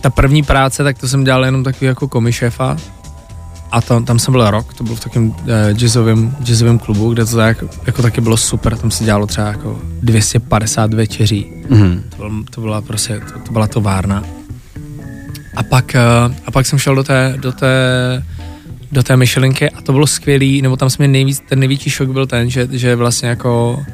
ta 0.00 0.10
první 0.10 0.42
práce, 0.42 0.84
tak 0.84 0.98
to 0.98 1.08
jsem 1.08 1.24
dělal 1.24 1.44
jenom 1.44 1.64
takový 1.64 1.86
jako 1.86 2.08
komišefa 2.08 2.76
a 3.72 3.80
to, 3.80 4.00
tam 4.00 4.18
jsem 4.18 4.32
byl 4.32 4.50
rok, 4.50 4.74
to 4.74 4.84
byl 4.84 4.94
v 4.94 5.00
takovém 5.00 5.30
uh, 5.30 5.36
jazzovém, 5.72 6.36
jazzovém 6.42 6.78
klubu, 6.78 7.12
kde 7.12 7.24
to 7.24 7.36
tak, 7.36 7.64
jako 7.86 8.02
taky 8.02 8.20
bylo 8.20 8.36
super, 8.36 8.76
tam 8.76 8.90
se 8.90 9.04
dělalo 9.04 9.26
třeba 9.26 9.46
jako 9.46 9.78
250 10.02 10.94
večeří. 10.94 11.52
Mhm. 11.68 12.04
To, 12.10 12.16
byl, 12.16 12.44
to 12.50 12.60
byla 12.60 12.82
prostě, 12.82 13.20
to, 13.32 13.38
to 13.38 13.52
byla 13.52 13.66
továrna. 13.66 14.24
A 15.56 15.62
pak, 15.62 15.94
eh, 15.94 16.00
a 16.46 16.50
pak 16.50 16.66
jsem 16.66 16.78
šel 16.78 16.94
do 16.94 17.02
té, 17.02 17.34
do 17.36 17.52
té, 17.52 17.76
do 18.92 19.02
té 19.02 19.16
myšelinky 19.16 19.70
a 19.70 19.82
to 19.82 19.92
bylo 19.92 20.06
skvělý, 20.06 20.62
nebo 20.62 20.76
tam 20.76 20.90
jsme 20.90 21.08
nejvíc, 21.08 21.42
ten 21.48 21.58
největší 21.58 21.90
šok 21.90 22.08
byl 22.08 22.26
ten, 22.26 22.50
že, 22.50 22.68
že 22.70 22.96
vlastně 22.96 23.28
jako 23.28 23.84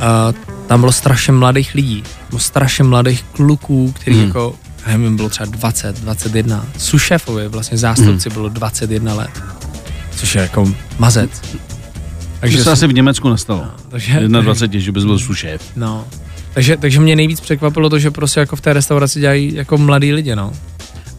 uh, 0.00 0.34
tam 0.66 0.80
bylo 0.80 0.92
strašně 0.92 1.32
mladých 1.32 1.74
lidí, 1.74 2.02
bylo 2.28 2.40
strašně 2.40 2.84
mladých 2.84 3.22
kluků, 3.32 3.92
který 3.96 4.16
hmm. 4.16 4.26
jako, 4.26 4.54
nevím, 4.86 5.16
bylo 5.16 5.28
třeba 5.28 5.46
20, 5.46 6.00
21. 6.00 6.66
Sušéfovi, 6.78 7.48
vlastně 7.48 7.78
zástupci 7.78 8.28
hmm. 8.28 8.34
bylo 8.34 8.48
21 8.48 9.14
let, 9.14 9.42
což 10.16 10.34
je 10.34 10.42
jako 10.42 10.74
mazec. 10.98 11.30
Takže 12.40 12.58
to 12.58 12.64
se 12.64 12.72
asi 12.72 12.86
v 12.86 12.94
Německu 12.94 13.28
nestalo. 13.28 13.60
No, 13.60 13.74
takže, 13.88 14.20
21, 14.28 14.80
že 14.80 14.92
bys 14.92 15.04
byl 15.04 15.18
sušéf. 15.18 15.62
No, 15.76 16.04
takže, 16.54 16.76
takže 16.76 17.00
mě 17.00 17.16
nejvíc 17.16 17.40
překvapilo 17.40 17.90
to, 17.90 17.98
že 17.98 18.10
prostě 18.10 18.40
jako 18.40 18.56
v 18.56 18.60
té 18.60 18.72
restauraci 18.72 19.20
dělají 19.20 19.54
jako 19.54 19.78
mladí 19.78 20.12
lidi, 20.12 20.36
no. 20.36 20.52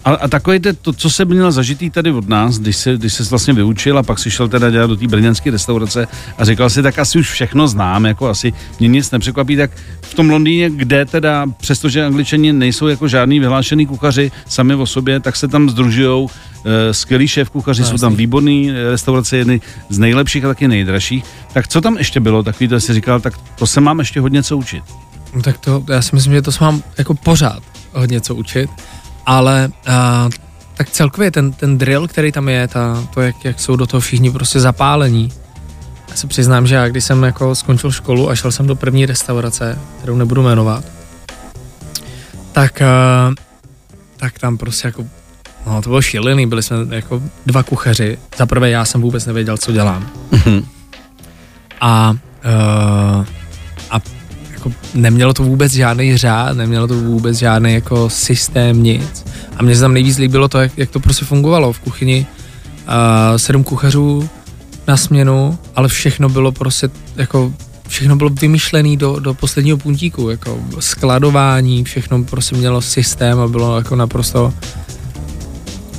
A, 0.05 0.11
a 0.11 0.27
takové 0.27 0.59
to, 0.59 0.93
co 0.93 1.09
se 1.09 1.25
měl 1.25 1.51
zažitý 1.51 1.89
tady 1.89 2.11
od 2.11 2.29
nás, 2.29 2.59
když 2.59 2.77
se, 2.77 2.93
když 2.97 3.13
se 3.13 3.23
vlastně 3.23 3.53
vyučil 3.53 3.97
a 3.97 4.03
pak 4.03 4.19
si 4.19 4.31
šel 4.31 4.47
teda 4.47 4.69
dělat 4.69 4.87
do 4.87 4.95
té 4.95 5.07
brněnské 5.07 5.51
restaurace 5.51 6.07
a 6.37 6.45
říkal 6.45 6.69
si, 6.69 6.83
tak 6.83 6.99
asi 6.99 7.19
už 7.19 7.31
všechno 7.31 7.67
znám, 7.67 8.05
jako 8.05 8.29
asi 8.29 8.53
mě 8.79 8.87
nic 8.87 9.11
nepřekvapí, 9.11 9.55
tak 9.55 9.71
v 10.01 10.13
tom 10.13 10.29
Londýně, 10.29 10.69
kde 10.69 11.05
teda, 11.05 11.45
přestože 11.57 12.05
angličani 12.05 12.53
nejsou 12.53 12.87
jako 12.87 13.07
žádný 13.07 13.39
vyhlášený 13.39 13.85
kuchaři 13.85 14.31
sami 14.47 14.75
o 14.75 14.85
sobě, 14.85 15.19
tak 15.19 15.35
se 15.35 15.47
tam 15.47 15.69
združují 15.69 16.27
Uh, 16.65 16.71
skvělí 16.91 17.27
šéf 17.27 17.49
kuchaři, 17.49 17.81
no, 17.81 17.87
jsou 17.87 17.97
tam 17.97 18.15
výborný 18.15 18.71
eh, 18.71 18.89
restaurace, 18.91 19.37
jedny 19.37 19.61
z 19.89 19.99
nejlepších 19.99 20.45
a 20.45 20.47
taky 20.47 20.67
nejdražších. 20.67 21.23
Tak 21.53 21.67
co 21.67 21.81
tam 21.81 21.97
ještě 21.97 22.19
bylo 22.19 22.43
takový, 22.43 22.67
to 22.67 22.79
si 22.79 22.93
říkal, 22.93 23.19
tak 23.19 23.33
to 23.55 23.67
se 23.67 23.81
mám 23.81 23.99
ještě 23.99 24.19
hodně 24.19 24.43
co 24.43 24.57
učit. 24.57 24.83
No 25.35 25.41
tak 25.41 25.57
to, 25.57 25.83
já 25.89 26.01
si 26.01 26.15
myslím, 26.15 26.33
že 26.33 26.41
to 26.41 26.51
se 26.51 26.63
mám 26.63 26.83
jako 26.97 27.13
pořád 27.13 27.63
hodně 27.93 28.21
co 28.21 28.35
učit 28.35 28.69
ale 29.25 29.71
uh, 29.87 30.31
tak 30.77 30.89
celkově 30.89 31.31
ten, 31.31 31.51
ten 31.51 31.77
drill, 31.77 32.07
který 32.07 32.31
tam 32.31 32.49
je, 32.49 32.67
ta, 32.67 33.07
to, 33.13 33.21
jak, 33.21 33.45
jak 33.45 33.59
jsou 33.59 33.75
do 33.75 33.87
toho 33.87 34.01
všichni 34.01 34.31
prostě 34.31 34.59
zapálení. 34.59 35.31
Já 36.09 36.15
se 36.15 36.27
přiznám, 36.27 36.67
že 36.67 36.75
já 36.75 36.89
když 36.89 37.03
jsem 37.03 37.23
jako 37.23 37.55
skončil 37.55 37.91
školu 37.91 38.29
a 38.29 38.35
šel 38.35 38.51
jsem 38.51 38.67
do 38.67 38.75
první 38.75 39.05
restaurace, 39.05 39.79
kterou 39.97 40.15
nebudu 40.15 40.43
jmenovat, 40.43 40.83
tak, 42.51 42.81
uh, 42.81 43.33
tak 44.17 44.39
tam 44.39 44.57
prostě 44.57 44.87
jako, 44.87 45.05
no 45.67 45.81
to 45.81 45.89
bylo 45.89 46.01
šílený, 46.01 46.47
byli 46.47 46.63
jsme 46.63 46.77
jako 46.89 47.21
dva 47.45 47.63
kuchaři. 47.63 48.17
Za 48.37 48.45
prvé 48.45 48.69
já 48.69 48.85
jsem 48.85 49.01
vůbec 49.01 49.25
nevěděl, 49.25 49.57
co 49.57 49.71
dělám. 49.71 50.09
Mm-hmm. 50.31 50.65
A, 51.81 52.11
uh, 52.11 53.25
a 53.89 53.99
jako 54.63 54.77
nemělo 54.93 55.33
to 55.33 55.43
vůbec 55.43 55.73
žádný 55.73 56.17
řád, 56.17 56.57
nemělo 56.57 56.87
to 56.87 56.93
vůbec 56.93 57.37
žádný 57.37 57.73
jako 57.73 58.09
systém, 58.09 58.83
nic. 58.83 59.25
A 59.57 59.63
mně 59.63 59.75
se 59.75 59.81
tam 59.81 59.93
nejvíc 59.93 60.17
líbilo 60.17 60.47
to, 60.47 60.59
jak, 60.59 60.77
jak 60.77 60.89
to 60.89 60.99
prostě 60.99 61.25
fungovalo 61.25 61.73
v 61.73 61.79
kuchyni. 61.79 62.25
Uh, 62.87 63.37
sedm 63.37 63.63
kuchařů 63.63 64.29
na 64.87 64.97
směnu, 64.97 65.57
ale 65.75 65.87
všechno 65.87 66.29
bylo 66.29 66.51
prostě 66.51 66.89
jako 67.15 67.53
všechno 67.87 68.15
bylo 68.15 68.29
vymyšlené 68.29 68.97
do, 68.97 69.19
do 69.19 69.33
posledního 69.33 69.77
puntíku, 69.77 70.29
jako 70.29 70.59
skladování, 70.79 71.83
všechno 71.83 72.23
prostě 72.23 72.55
mělo 72.55 72.81
systém 72.81 73.39
a 73.39 73.47
bylo 73.47 73.77
jako 73.77 73.95
naprosto 73.95 74.53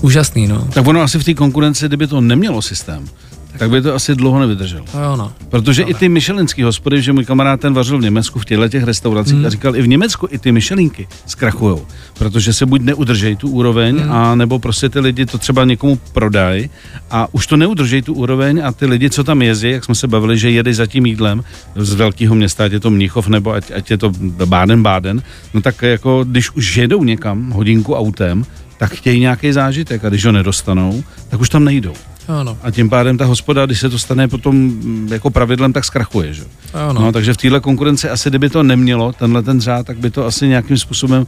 úžasný, 0.00 0.46
no. 0.46 0.68
Tak 0.74 0.86
ono 0.86 1.00
asi 1.00 1.18
v 1.18 1.24
té 1.24 1.34
konkurenci, 1.34 1.86
kdyby 1.86 2.06
to 2.06 2.20
nemělo 2.20 2.62
systém, 2.62 3.08
tak 3.58 3.70
by 3.70 3.82
to 3.82 3.94
asi 3.94 4.14
dlouho 4.14 4.40
nevydržel. 4.40 4.84
To 4.92 4.98
jo, 4.98 5.16
no. 5.16 5.32
Protože 5.48 5.82
no, 5.82 5.90
i 5.90 5.94
ty 5.94 6.08
myšelinský 6.08 6.62
hospody, 6.62 7.02
že 7.02 7.12
můj 7.12 7.24
kamarád 7.24 7.60
ten 7.60 7.74
vařil 7.74 7.98
v 7.98 8.02
Německu 8.02 8.38
v 8.38 8.44
těchto 8.44 8.68
těch 8.68 8.84
restauracích 8.84 9.38
mm. 9.38 9.46
a 9.46 9.50
říkal, 9.50 9.76
i 9.76 9.82
v 9.82 9.88
Německu 9.88 10.28
i 10.30 10.38
ty 10.38 10.52
myšelinky 10.52 11.08
zkrachují, 11.26 11.78
protože 12.18 12.52
se 12.52 12.66
buď 12.66 12.80
neudržejí 12.80 13.36
tu 13.36 13.48
úroveň, 13.48 14.04
mm. 14.04 14.12
a 14.12 14.34
nebo 14.34 14.58
prostě 14.58 14.88
ty 14.88 15.00
lidi 15.00 15.26
to 15.26 15.38
třeba 15.38 15.64
někomu 15.64 15.98
prodají 16.12 16.70
a 17.10 17.28
už 17.32 17.46
to 17.46 17.56
neudržejí 17.56 18.02
tu 18.02 18.14
úroveň 18.14 18.62
a 18.64 18.72
ty 18.72 18.86
lidi, 18.86 19.10
co 19.10 19.24
tam 19.24 19.42
jezdí, 19.42 19.70
jak 19.70 19.84
jsme 19.84 19.94
se 19.94 20.08
bavili, 20.08 20.38
že 20.38 20.50
jedí 20.50 20.72
za 20.72 20.86
tím 20.86 21.06
jídlem 21.06 21.44
z 21.76 21.94
velkého 21.94 22.34
města, 22.34 22.64
ať 22.64 22.72
je 22.72 22.80
to 22.80 22.90
Mnichov 22.90 23.28
nebo 23.28 23.52
ať, 23.52 23.70
ať 23.70 23.90
je 23.90 23.98
to 23.98 24.10
Baden-Baden, 24.44 25.22
no 25.54 25.60
tak 25.60 25.82
jako 25.82 26.24
když 26.24 26.50
už 26.50 26.76
jedou 26.76 27.04
někam 27.04 27.50
hodinku 27.50 27.94
autem, 27.94 28.44
tak 28.78 28.92
chtějí 28.92 29.20
nějaký 29.20 29.52
zážitek 29.52 30.04
a 30.04 30.08
když 30.08 30.24
ho 30.24 30.32
nedostanou, 30.32 31.04
tak 31.28 31.40
už 31.40 31.48
tam 31.48 31.64
nejdou. 31.64 31.94
Ano. 32.28 32.58
A 32.62 32.70
tím 32.70 32.90
pádem 32.90 33.18
ta 33.18 33.24
hospoda, 33.24 33.66
když 33.66 33.80
se 33.80 33.88
to 33.88 33.98
stane 33.98 34.28
potom 34.28 34.56
mm, 34.56 35.08
jako 35.12 35.30
pravidlem, 35.30 35.72
tak 35.72 35.84
zkrachuje. 35.84 36.34
Že? 36.34 36.44
Ano. 36.74 37.00
No, 37.00 37.12
takže 37.12 37.34
v 37.34 37.36
téhle 37.36 37.60
konkurenci 37.60 38.08
asi, 38.08 38.28
kdyby 38.30 38.50
to 38.50 38.62
nemělo, 38.62 39.12
tenhle 39.12 39.42
ten 39.42 39.60
řád, 39.60 39.86
tak 39.86 39.98
by 39.98 40.10
to 40.10 40.26
asi 40.26 40.48
nějakým 40.48 40.78
způsobem 40.78 41.26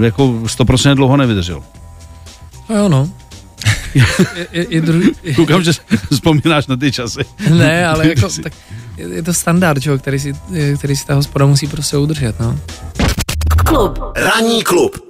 jako 0.00 0.22
100% 0.28 0.94
dlouho 0.94 1.16
nevydržel. 1.16 1.62
Jo, 2.76 2.88
no. 2.88 3.10
je, 3.94 4.04
je, 4.52 4.66
je 4.70 4.82
je, 5.22 5.34
Koukám, 5.34 5.62
že 5.62 5.72
vzpomínáš 6.12 6.66
na 6.66 6.76
ty 6.76 6.92
časy. 6.92 7.20
Ne, 7.50 7.86
ale 7.86 8.08
jako, 8.16 8.28
tak 8.42 8.52
je, 8.96 9.08
je 9.08 9.22
to 9.22 9.34
standard, 9.34 9.82
čo, 9.82 9.98
který, 9.98 10.18
si, 10.18 10.34
který 10.78 10.96
si 10.96 11.06
ta 11.06 11.14
hospoda 11.14 11.46
musí 11.46 11.66
prostě 11.66 11.96
udržet. 11.96 12.40
No. 12.40 12.58
Klub. 13.64 13.98
Ranní 14.16 14.62
klub. 14.62 15.05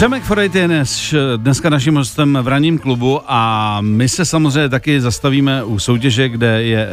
Přemek 0.00 0.22
Forejt 0.22 0.54
je 0.54 0.66
dnes, 0.66 1.14
dneska 1.36 1.70
naším 1.70 1.94
hostem 1.94 2.38
v 2.42 2.48
ranním 2.48 2.78
klubu 2.78 3.20
a 3.26 3.78
my 3.80 4.08
se 4.08 4.24
samozřejmě 4.24 4.68
taky 4.68 5.00
zastavíme 5.00 5.64
u 5.64 5.78
soutěže, 5.78 6.28
kde 6.28 6.62
je 6.62 6.82
e, 6.82 6.88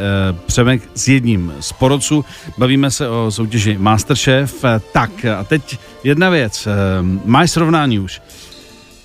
Přemek 0.46 0.82
s 0.94 1.08
jedním 1.08 1.52
z 1.60 1.72
porodců. 1.72 2.24
Bavíme 2.58 2.90
se 2.90 3.08
o 3.08 3.30
soutěži 3.30 3.78
Masterchef. 3.78 4.64
E, 4.64 4.80
tak 4.92 5.24
a 5.24 5.44
teď 5.44 5.78
jedna 6.04 6.30
věc. 6.30 6.66
E, 6.66 6.70
máš 7.24 7.50
srovnání 7.50 7.98
už. 7.98 8.22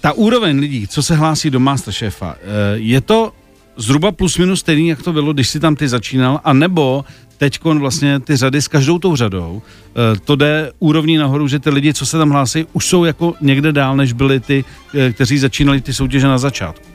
Ta 0.01 0.13
úroveň 0.13 0.59
lidí, 0.59 0.87
co 0.87 1.03
se 1.03 1.15
hlásí 1.15 1.49
do 1.49 1.59
Masterchefa, 1.59 2.35
je 2.73 3.01
to 3.01 3.31
zhruba 3.75 4.11
plus 4.11 4.37
minus 4.37 4.59
stejný, 4.59 4.87
jak 4.87 5.01
to 5.01 5.13
bylo, 5.13 5.33
když 5.33 5.49
si 5.49 5.59
tam 5.59 5.75
ty 5.75 5.87
začínal, 5.87 6.39
a 6.43 6.53
nebo 6.53 7.05
teď 7.43 7.63
vlastně 7.63 8.19
ty 8.19 8.35
řady 8.35 8.61
s 8.61 8.67
každou 8.67 8.99
tou 8.99 9.15
řadou, 9.15 9.61
eh, 9.61 10.19
to 10.25 10.35
jde 10.35 10.71
úrovní 10.79 11.17
nahoru, 11.17 11.47
že 11.47 11.59
ty 11.59 11.69
lidi, 11.69 11.93
co 11.93 12.05
se 12.05 12.17
tam 12.17 12.29
hlásí, 12.29 12.65
už 12.73 12.85
jsou 12.85 13.03
jako 13.03 13.33
někde 13.41 13.71
dál, 13.71 13.95
než 13.95 14.13
byli 14.13 14.39
ty, 14.39 14.65
eh, 14.95 15.13
kteří 15.13 15.37
začínali 15.37 15.81
ty 15.81 15.93
soutěže 15.93 16.27
na 16.27 16.37
začátku. 16.37 16.85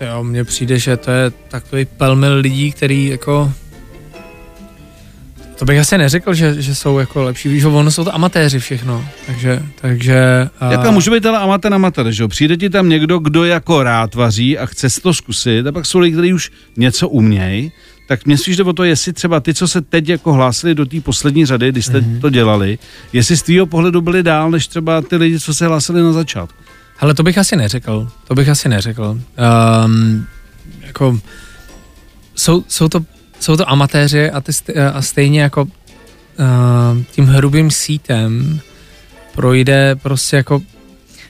Jo, 0.00 0.24
mně 0.24 0.44
přijde, 0.44 0.78
že 0.78 0.96
to 0.96 1.10
je 1.10 1.30
takový 1.30 1.84
pelmil 1.84 2.34
lidí, 2.34 2.72
který 2.72 3.06
jako 3.06 3.52
to 5.58 5.64
bych 5.64 5.78
asi 5.78 5.98
neřekl, 5.98 6.34
že, 6.34 6.62
že 6.62 6.74
jsou 6.74 6.98
jako 6.98 7.22
lepší, 7.22 7.48
víš, 7.48 7.64
ono 7.64 7.90
jsou 7.90 8.04
to 8.04 8.14
amatéři 8.14 8.58
všechno, 8.58 9.04
takže, 9.26 9.62
takže... 9.80 10.48
A... 10.60 10.72
Jaká 10.72 10.90
může 10.90 11.10
být 11.10 11.26
ale 11.26 11.38
amatér 11.38 11.74
amatér, 11.74 12.10
že 12.10 12.22
jo? 12.22 12.28
Přijde 12.28 12.56
ti 12.56 12.70
tam 12.70 12.88
někdo, 12.88 13.18
kdo 13.18 13.44
jako 13.44 13.82
rád 13.82 14.14
vaří 14.14 14.58
a 14.58 14.66
chce 14.66 14.90
si 14.90 15.00
to 15.00 15.14
zkusit, 15.14 15.66
a 15.66 15.72
pak 15.72 15.86
jsou 15.86 15.98
lidi, 15.98 16.12
kteří 16.12 16.32
už 16.32 16.50
něco 16.76 17.08
umějí, 17.08 17.72
tak 18.08 18.26
mě 18.26 18.38
spíš 18.38 18.56
jde 18.56 18.64
o 18.64 18.72
to, 18.72 18.84
jestli 18.84 19.12
třeba 19.12 19.40
ty, 19.40 19.54
co 19.54 19.68
se 19.68 19.80
teď 19.80 20.08
jako 20.08 20.32
hlásili 20.32 20.74
do 20.74 20.86
té 20.86 21.00
poslední 21.00 21.46
řady, 21.46 21.72
když 21.72 21.86
jste 21.86 22.00
mm-hmm. 22.00 22.20
to 22.20 22.30
dělali, 22.30 22.78
jestli 23.12 23.36
z 23.36 23.42
tvýho 23.42 23.66
pohledu 23.66 24.00
byli 24.00 24.22
dál, 24.22 24.50
než 24.50 24.66
třeba 24.66 25.02
ty 25.02 25.16
lidi, 25.16 25.40
co 25.40 25.54
se 25.54 25.66
hlásili 25.66 26.02
na 26.02 26.12
začátku. 26.12 26.58
Ale 27.00 27.14
to 27.14 27.22
bych 27.22 27.38
asi 27.38 27.56
neřekl. 27.56 28.08
To 28.28 28.34
bych 28.34 28.48
asi 28.48 28.68
neřekl. 28.68 29.20
Um, 29.84 30.26
jako, 30.80 31.20
jsou, 32.34 32.64
jsou, 32.68 32.88
to, 32.88 33.00
jsou 33.40 33.56
to 33.56 33.70
amatéři 33.70 34.30
a, 34.30 34.40
ty, 34.40 34.52
a 34.92 35.02
stejně 35.02 35.40
jako 35.40 35.62
uh, 35.62 35.68
tím 37.10 37.26
hrubým 37.26 37.70
sítem 37.70 38.60
projde 39.34 39.94
prostě 39.94 40.36
jako 40.36 40.62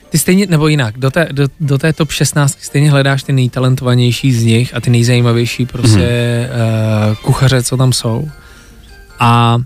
ty 0.09 0.17
stejně, 0.17 0.47
nebo 0.49 0.67
jinak, 0.67 0.97
do 0.97 1.11
té, 1.11 1.27
do, 1.31 1.47
do 1.59 1.77
té 1.77 1.93
top 1.93 2.11
16 2.11 2.57
stejně 2.61 2.91
hledáš 2.91 3.23
ty 3.23 3.33
nejtalentovanější 3.33 4.33
z 4.33 4.43
nich 4.43 4.75
a 4.75 4.81
ty 4.81 4.89
nejzajímavější 4.89 5.65
prostě 5.65 5.99
mm-hmm. 5.99 7.09
uh, 7.09 7.15
kuchaře, 7.15 7.63
co 7.63 7.77
tam 7.77 7.93
jsou. 7.93 8.29
A, 9.19 9.57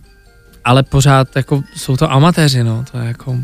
ale 0.66 0.84
pořád 0.84 1.36
jako 1.36 1.64
jsou 1.76 1.98
to 1.98 2.12
amatéři, 2.12 2.64
no, 2.64 2.86
to 2.92 2.98
je 2.98 3.08
jako... 3.08 3.38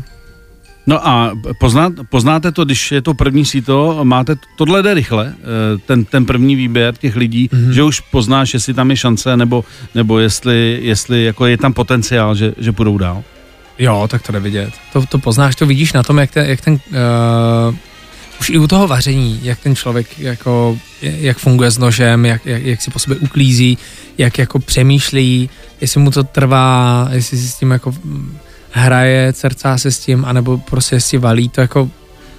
No 0.86 1.08
a 1.08 1.32
pozná, 1.60 1.92
poznáte 2.08 2.52
to, 2.52 2.64
když 2.64 2.92
je 2.92 3.02
to 3.02 3.14
první 3.14 3.44
síto, 3.44 4.00
máte, 4.04 4.34
tohle 4.56 4.82
jde 4.82 4.94
rychle, 4.94 5.34
eh, 5.34 5.78
ten, 5.86 6.04
ten 6.04 6.26
první 6.26 6.56
výběr 6.56 6.94
těch 6.96 7.16
lidí, 7.16 7.48
mm-hmm. 7.48 7.70
že 7.70 7.82
už 7.82 8.00
poznáš, 8.00 8.54
jestli 8.54 8.74
tam 8.74 8.90
je 8.90 8.96
šance, 8.96 9.36
nebo, 9.36 9.64
nebo 9.94 10.18
jestli, 10.18 10.78
jestli 10.82 11.24
jako 11.24 11.46
je 11.46 11.58
tam 11.58 11.72
potenciál, 11.72 12.34
že, 12.34 12.52
že 12.58 12.72
půjdou 12.72 12.98
dál. 12.98 13.22
Jo, 13.78 14.08
tak 14.10 14.22
to 14.22 14.32
jde 14.32 14.40
vidět. 14.40 14.70
To, 14.92 15.06
to 15.06 15.18
poznáš, 15.18 15.56
to 15.56 15.66
vidíš 15.66 15.92
na 15.92 16.02
tom, 16.02 16.18
jak 16.18 16.30
ten, 16.30 16.46
jak 16.46 16.60
ten 16.60 16.72
uh, 16.74 17.74
už 18.40 18.50
i 18.50 18.58
u 18.58 18.66
toho 18.66 18.88
vaření, 18.88 19.40
jak 19.42 19.58
ten 19.58 19.76
člověk 19.76 20.18
jako, 20.18 20.78
jak 21.02 21.38
funguje 21.38 21.70
s 21.70 21.78
nožem, 21.78 22.26
jak, 22.26 22.46
jak, 22.46 22.62
jak 22.62 22.82
si 22.82 22.90
po 22.90 22.98
sobě 22.98 23.18
uklízí, 23.18 23.78
jak 24.18 24.38
jako 24.38 24.58
přemýšlí, 24.58 25.50
jestli 25.80 26.00
mu 26.00 26.10
to 26.10 26.24
trvá, 26.24 27.08
jestli 27.12 27.38
si 27.38 27.48
s 27.48 27.54
tím 27.54 27.70
jako 27.70 27.94
hraje, 28.70 29.32
cercá 29.32 29.78
se 29.78 29.90
s 29.90 29.98
tím, 29.98 30.24
anebo 30.24 30.58
prostě 30.58 31.00
si 31.00 31.18
valí, 31.18 31.48
to 31.48 31.60
jako 31.60 31.90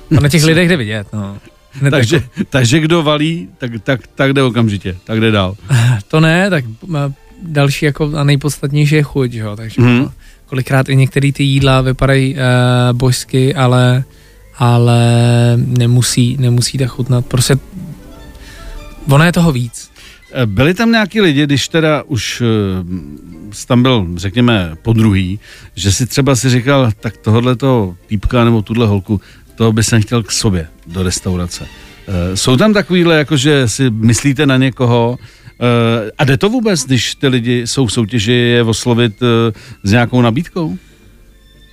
to 0.10 0.22
na 0.22 0.30
těch 0.30 0.44
lidech 0.50 0.70
jde 0.70 0.78
vidět, 0.78 1.08
no. 1.14 1.38
Hned 1.72 1.92
takže, 1.92 2.16
jako... 2.16 2.30
takže 2.50 2.80
kdo 2.80 3.04
valí, 3.04 3.50
tak, 3.58 3.72
tak, 3.84 4.02
tak 4.16 4.34
jde 4.34 4.44
okamžitě, 4.44 4.98
tak 5.04 5.20
jde 5.20 5.32
dál. 5.32 5.56
To 6.08 6.20
ne, 6.20 6.50
tak 6.50 6.66
eh, 6.96 7.14
další 7.42 7.86
jako 7.86 8.12
a 8.16 8.24
nejpodstatnější 8.24 8.96
je 8.96 9.04
chuť, 9.04 9.34
jo, 9.34 9.56
takže 9.56 9.82
mm. 9.82 10.10
To, 10.52 10.56
kolikrát 10.56 10.90
i 10.90 10.96
některé 10.96 11.32
ty 11.32 11.44
jídla 11.44 11.82
vypadají 11.82 12.36
uh, 12.36 12.40
božsky, 12.98 13.56
ale, 13.56 14.04
ale 14.58 15.00
nemusí, 15.56 16.38
nemusí 16.40 16.78
tak 16.78 16.90
chutnat. 16.90 17.26
Prostě 17.26 17.58
ono 19.10 19.24
je 19.24 19.32
toho 19.32 19.52
víc. 19.52 19.92
Eh, 20.32 20.46
byli 20.46 20.74
tam 20.74 20.92
nějaký 20.92 21.22
lidi, 21.22 21.44
když 21.44 21.68
teda 21.68 22.04
už 22.04 22.42
uh, 22.42 22.48
tam 23.68 23.84
byl, 23.84 24.08
řekněme, 24.16 24.76
po 24.82 24.94
druhý, 24.94 25.40
že 25.76 25.92
si 25.92 26.06
třeba 26.06 26.36
si 26.36 26.50
říkal, 26.50 26.92
tak 27.00 27.18
tohle 27.18 27.56
to 27.56 27.96
týpka 28.08 28.44
nebo 28.44 28.62
tuhle 28.62 28.88
holku, 28.88 29.22
toho 29.56 29.72
by 29.72 29.84
jsem 29.84 30.02
chtěl 30.02 30.24
k 30.24 30.32
sobě 30.32 30.68
do 30.88 31.04
restaurace. 31.04 31.68
Jsou 32.36 32.58
tam 32.58 32.74
takovýhle, 32.74 33.18
jakože 33.18 33.68
si 33.68 33.90
myslíte 33.90 34.46
na 34.46 34.58
někoho, 34.58 35.18
a 36.18 36.24
jde 36.24 36.38
to 36.38 36.50
vůbec, 36.50 36.84
když 36.84 37.16
ty 37.16 37.28
lidi 37.28 37.68
jsou 37.68 37.86
v 37.86 37.94
soutěži, 37.94 38.32
je 38.32 38.64
oslovit 38.64 39.22
uh, 39.22 39.28
s 39.84 39.92
nějakou 39.92 40.22
nabídkou? 40.22 40.78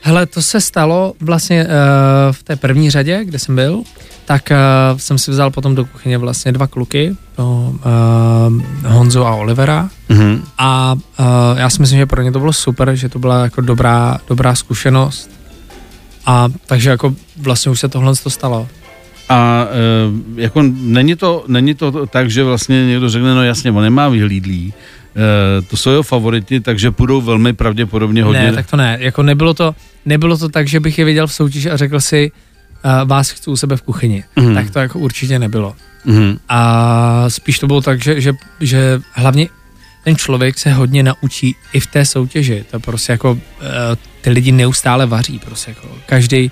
Hele, 0.03 0.27
to 0.27 0.43
se 0.43 0.61
stalo 0.61 1.15
vlastně 1.21 1.65
uh, 1.65 1.71
v 2.33 2.43
té 2.43 2.57
první 2.57 2.91
řadě, 2.91 3.21
kde 3.25 3.39
jsem 3.39 3.55
byl, 3.55 3.83
tak 4.25 4.51
uh, 4.51 4.99
jsem 4.99 5.19
si 5.19 5.31
vzal 5.31 5.51
potom 5.51 5.75
do 5.75 5.85
kuchyně 5.85 6.19
vlastně 6.19 6.53
dva 6.53 6.67
kluky, 6.67 7.17
no, 7.39 7.75
uh, 8.85 8.93
Honzu 8.93 9.25
a 9.25 9.35
Olivera. 9.35 9.91
Mm-hmm. 10.11 10.41
A 10.59 10.95
uh, 10.95 11.59
já 11.59 11.71
si 11.71 11.81
myslím, 11.81 11.99
že 11.99 12.07
pro 12.07 12.23
ně 12.23 12.33
to 12.33 12.39
bylo 12.39 12.53
super, 12.53 12.95
že 12.95 13.09
to 13.09 13.19
byla 13.19 13.43
jako 13.43 13.61
dobrá, 13.61 14.19
dobrá 14.29 14.55
zkušenost. 14.55 15.31
A 16.27 16.49
takže 16.67 16.91
jako 16.91 17.15
vlastně 17.37 17.73
už 17.73 17.81
se 17.81 17.89
tohle 17.89 18.17
to 18.17 18.31
stalo. 18.31 18.69
A 19.29 19.67
e, 20.37 20.43
jako 20.43 20.63
není 20.73 21.17
to, 21.17 21.45
není 21.49 21.75
to 21.75 22.07
tak, 22.07 22.31
že 22.31 22.45
vlastně 22.45 22.87
někdo 22.87 23.09
řekne, 23.09 23.35
no 23.35 23.43
jasně, 23.45 23.71
on 23.71 23.83
nemá 23.83 24.09
vyhlídlý, 24.09 24.73
e, 24.73 25.63
to 25.63 25.77
jsou 25.77 25.91
jeho 25.91 26.03
favority, 26.03 26.61
takže 26.61 26.91
půjdou 26.91 27.21
velmi 27.21 27.53
pravděpodobně 27.53 28.25
hodně. 28.25 28.43
Ne, 28.43 28.53
tak 28.53 28.71
to 28.71 28.77
ne, 28.77 28.97
jako 29.01 29.23
nebylo 29.23 29.55
to, 29.55 29.75
nebylo 30.07 30.39
to 30.39 30.49
tak, 30.49 30.69
že 30.69 30.81
bych 30.81 30.99
je 30.99 31.05
viděl 31.05 31.27
v 31.27 31.33
soutěži 31.33 31.71
a 31.71 31.77
řekl 31.77 32.01
si, 32.01 32.33
uh, 32.85 33.09
vás 33.09 33.31
chci 33.31 33.51
u 33.51 33.57
sebe 33.57 33.77
v 33.77 33.83
kuchyni. 33.83 34.25
Mm. 34.37 34.55
Tak 34.55 34.71
to 34.71 34.79
jako 34.79 34.99
určitě 34.99 35.39
nebylo. 35.39 35.77
Mm. 36.05 36.39
A 36.49 37.25
spíš 37.29 37.59
to 37.59 37.67
bylo 37.67 37.81
tak, 37.81 38.03
že, 38.03 38.21
že, 38.21 38.33
že 38.61 39.01
hlavně 39.13 39.49
ten 40.05 40.17
člověk 40.17 40.59
se 40.59 40.73
hodně 40.73 41.03
naučí 41.03 41.57
i 41.73 41.81
v 41.81 41.87
té 41.87 42.05
soutěži. 42.05 42.65
To 42.71 42.81
prostě 42.81 43.13
jako 43.13 43.33
uh, 43.33 43.39
ty 44.21 44.31
lidi 44.31 44.53
neustále 44.53 45.07
vaří, 45.07 45.39
prostě 45.39 45.71
jako 45.71 45.89
každý, 46.07 46.51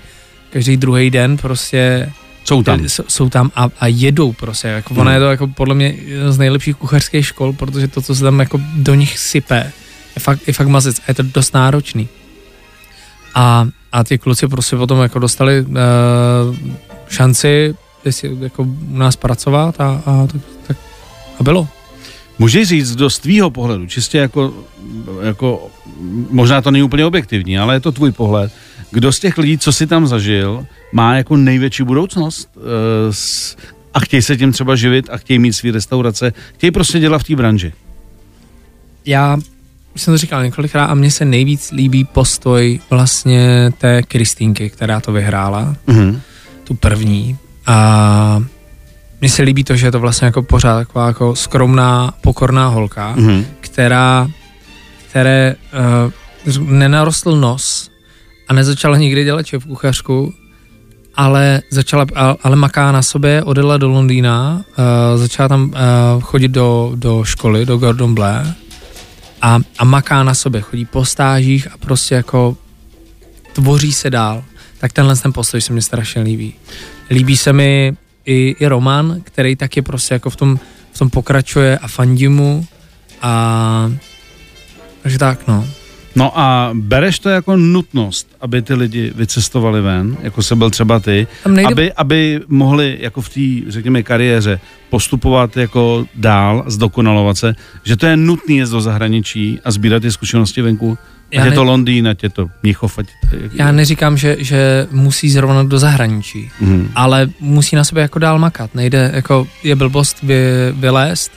každý 0.49 0.77
druhý 0.77 1.09
den 1.09 1.37
prostě 1.37 2.11
jsou 2.47 2.63
tam. 2.63 2.89
Jsou, 2.89 3.03
jsou 3.07 3.29
tam 3.29 3.51
a, 3.55 3.69
a 3.79 3.87
jedou 3.87 4.33
prostě. 4.33 4.67
Jako 4.67 4.93
hmm. 4.93 5.01
Ono 5.01 5.11
je 5.11 5.19
to 5.19 5.25
jako 5.25 5.47
podle 5.47 5.75
mě 5.75 5.87
jedna 5.87 6.31
z 6.31 6.37
nejlepších 6.37 6.75
kuchařských 6.75 7.25
škol, 7.25 7.53
protože 7.53 7.87
to, 7.87 8.01
co 8.01 8.15
se 8.15 8.23
tam 8.23 8.39
jako 8.39 8.61
do 8.75 8.95
nich 8.95 9.19
sype, 9.19 9.71
je 10.15 10.19
fakt, 10.19 10.47
je 10.47 10.53
fakt 10.53 10.67
mazec 10.67 10.99
a 10.99 11.03
je 11.07 11.13
to 11.13 11.23
dost 11.23 11.53
náročný. 11.53 12.07
A, 13.35 13.67
a 13.91 14.03
ty 14.03 14.17
kluci 14.17 14.47
prostě 14.47 14.75
potom 14.75 15.01
jako 15.01 15.19
dostali 15.19 15.61
uh, 15.61 15.75
šanci 17.09 17.75
si 18.09 18.37
jako 18.39 18.63
u 18.63 18.97
nás 18.97 19.15
pracovat 19.15 19.81
a, 19.81 20.01
a, 20.05 20.27
tak, 20.27 20.41
tak, 20.67 20.77
a 21.39 21.43
bylo. 21.43 21.67
Můžeš 22.39 22.67
říct 22.67 22.95
do 22.95 23.09
z 23.09 23.19
tvýho 23.19 23.49
pohledu, 23.49 23.85
čistě 23.85 24.17
jako, 24.17 24.53
jako, 25.21 25.67
možná 26.29 26.61
to 26.61 26.71
není 26.71 26.83
úplně 26.83 27.05
objektivní, 27.05 27.59
ale 27.59 27.75
je 27.75 27.79
to 27.79 27.91
tvůj 27.91 28.11
pohled, 28.11 28.51
kdo 28.91 29.11
z 29.11 29.19
těch 29.19 29.37
lidí, 29.37 29.57
co 29.57 29.71
si 29.71 29.87
tam 29.87 30.07
zažil, 30.07 30.65
má 30.91 31.15
jako 31.15 31.37
největší 31.37 31.83
budoucnost 31.83 32.49
uh, 32.55 32.63
s, 33.11 33.55
a 33.93 33.99
chtějí 33.99 34.21
se 34.21 34.37
tím 34.37 34.51
třeba 34.51 34.75
živit 34.75 35.09
a 35.11 35.17
chtějí 35.17 35.39
mít 35.39 35.53
svý 35.53 35.71
restaurace, 35.71 36.33
chtějí 36.53 36.71
prostě 36.71 36.99
dělat 36.99 37.19
v 37.19 37.23
té 37.23 37.35
branži. 37.35 37.73
Já 39.05 39.37
jsem 39.95 40.13
to 40.13 40.17
říkal 40.17 40.43
několikrát 40.43 40.85
a 40.85 40.93
mně 40.93 41.11
se 41.11 41.25
nejvíc 41.25 41.71
líbí 41.71 42.03
postoj 42.03 42.79
vlastně 42.89 43.71
té 43.77 44.03
Kristýnky, 44.03 44.69
která 44.69 44.99
to 44.99 45.11
vyhrála, 45.11 45.75
mm-hmm. 45.87 46.19
tu 46.63 46.73
první. 46.73 47.37
A 47.65 48.43
mně 49.21 49.29
se 49.29 49.43
líbí 49.43 49.63
to, 49.63 49.75
že 49.75 49.87
je 49.87 49.91
to 49.91 49.99
vlastně 49.99 50.25
jako 50.25 50.43
pořád 50.43 50.77
taková 50.77 51.07
jako 51.07 51.35
skromná, 51.35 52.13
pokorná 52.21 52.67
holka, 52.67 53.15
mm-hmm. 53.15 53.45
která, 53.59 54.29
které 55.09 55.55
uh, 56.47 56.69
nenarostl 56.69 57.39
nos 57.39 57.89
a 58.47 58.53
nezačala 58.53 58.97
nikdy 58.97 59.23
dělat 59.23 59.45
šéf 59.45 59.65
kuchařku, 59.65 60.33
ale 61.17 61.61
začala, 61.69 62.05
ale 62.43 62.55
maká 62.55 62.91
na 62.91 63.01
sobě, 63.01 63.43
odjela 63.43 63.77
do 63.77 63.89
Londýna, 63.89 64.61
uh, 64.77 65.19
začala 65.19 65.49
tam 65.49 65.63
uh, 65.63 66.21
chodit 66.21 66.47
do, 66.47 66.91
do 66.95 67.23
školy, 67.23 67.65
do 67.65 67.77
Gordon 67.77 68.15
Blair 68.15 68.45
a, 69.41 69.59
a 69.77 69.85
maká 69.85 70.23
na 70.23 70.33
sobě, 70.33 70.61
chodí 70.61 70.85
po 70.85 71.05
stážích 71.05 71.67
a 71.73 71.77
prostě 71.77 72.15
jako 72.15 72.57
tvoří 73.53 73.93
se 73.93 74.09
dál. 74.09 74.43
Tak 74.79 74.93
tenhle 74.93 75.15
ten 75.15 75.33
postoj 75.33 75.61
se 75.61 75.73
mi 75.73 75.81
strašně 75.81 76.21
líbí. 76.21 76.53
Líbí 77.09 77.37
se 77.37 77.53
mi 77.53 77.93
i, 78.25 78.55
i 78.59 78.67
Roman, 78.67 79.21
který 79.23 79.55
taky 79.55 79.81
prostě 79.81 80.13
jako 80.13 80.29
v 80.29 80.35
tom, 80.35 80.59
v 80.91 80.99
tom 80.99 81.09
pokračuje 81.09 81.77
a 81.77 81.87
fandí 81.87 82.27
mu 82.27 82.65
a 83.21 83.91
takže 85.01 85.19
tak 85.19 85.47
no. 85.47 85.67
No 86.17 86.39
a 86.39 86.69
bereš 86.73 87.19
to 87.19 87.29
jako 87.29 87.57
nutnost, 87.57 88.27
aby 88.41 88.61
ty 88.61 88.73
lidi 88.73 89.11
vycestovali 89.15 89.81
ven, 89.81 90.17
jako 90.21 90.43
se 90.43 90.55
byl 90.55 90.69
třeba 90.69 90.99
ty, 90.99 91.27
nejde... 91.47 91.71
aby, 91.71 91.93
aby 91.93 92.41
mohli 92.47 92.97
jako 92.99 93.21
v 93.21 93.29
té, 93.29 93.71
řekněme, 93.71 94.03
kariéře 94.03 94.59
postupovat 94.89 95.57
jako 95.57 96.05
dál, 96.15 96.63
zdokonalovat 96.67 97.37
se, 97.37 97.55
že 97.83 97.95
to 97.95 98.05
je 98.05 98.17
nutný 98.17 98.57
jezd 98.57 98.71
do 98.71 98.81
zahraničí 98.81 99.59
a 99.63 99.71
sbírat 99.71 100.01
ty 100.01 100.11
zkušenosti 100.11 100.61
venku? 100.61 100.97
Ať 101.37 101.45
je 101.45 101.51
to 101.51 101.63
Londýn, 101.63 102.07
ať 102.07 102.23
je 102.23 102.29
to 102.29 102.47
Mnichov, 102.63 102.97
ať 102.97 103.05
to, 103.05 103.37
Já 103.53 103.71
neříkám, 103.71 104.17
že, 104.17 104.37
že 104.39 104.87
musí 104.91 105.29
zrovna 105.29 105.63
do 105.63 105.79
zahraničí, 105.79 106.49
mm. 106.59 106.91
ale 106.95 107.29
musí 107.39 107.75
na 107.75 107.83
sebe 107.83 108.01
jako 108.01 108.19
dál 108.19 108.39
makat. 108.39 108.75
Nejde, 108.75 109.11
jako 109.13 109.47
je 109.63 109.75
blbost 109.75 110.23
vy, 110.23 110.35
vylézt 110.71 111.31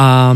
a 0.00 0.34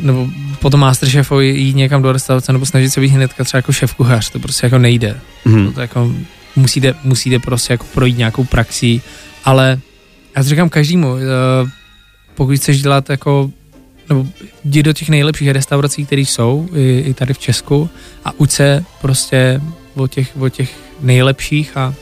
nebo 0.00 0.28
potom 0.58 0.80
Masterchefovi 0.80 1.46
jít 1.46 1.76
někam 1.76 2.02
do 2.02 2.12
restaurace 2.12 2.52
nebo 2.52 2.66
snažit 2.66 2.90
se 2.90 3.00
být 3.00 3.08
hnedka 3.08 3.44
třeba 3.44 3.58
jako 3.58 3.72
šéf 3.72 3.94
kuchař, 3.94 4.30
to 4.30 4.38
prostě 4.38 4.66
jako 4.66 4.78
nejde. 4.78 5.20
Mm. 5.44 5.72
To 5.72 5.80
jako 5.80 6.12
musíte, 6.56 6.94
musíte 7.04 7.38
prostě 7.38 7.72
jako 7.72 7.84
projít 7.94 8.18
nějakou 8.18 8.44
praxi, 8.44 9.00
ale 9.44 9.80
já 10.36 10.42
to 10.42 10.48
říkám 10.48 10.68
každému, 10.68 11.16
eh, 11.16 11.20
pokud 12.34 12.56
chceš 12.56 12.82
dělat 12.82 13.10
jako 13.10 13.50
nebo 14.08 14.26
jdi 14.64 14.82
do 14.82 14.92
těch 14.92 15.08
nejlepších 15.08 15.50
restaurací, 15.50 16.06
které 16.06 16.22
jsou 16.22 16.68
i, 16.74 16.98
i 17.06 17.14
tady 17.14 17.34
v 17.34 17.38
Česku 17.38 17.90
a 18.24 18.32
uč 18.38 18.50
se 18.50 18.84
prostě 19.00 19.60
o 19.94 20.06
těch, 20.06 20.36
o 20.40 20.48
těch 20.48 20.76
nejlepších 21.00 21.76
a, 21.76 21.94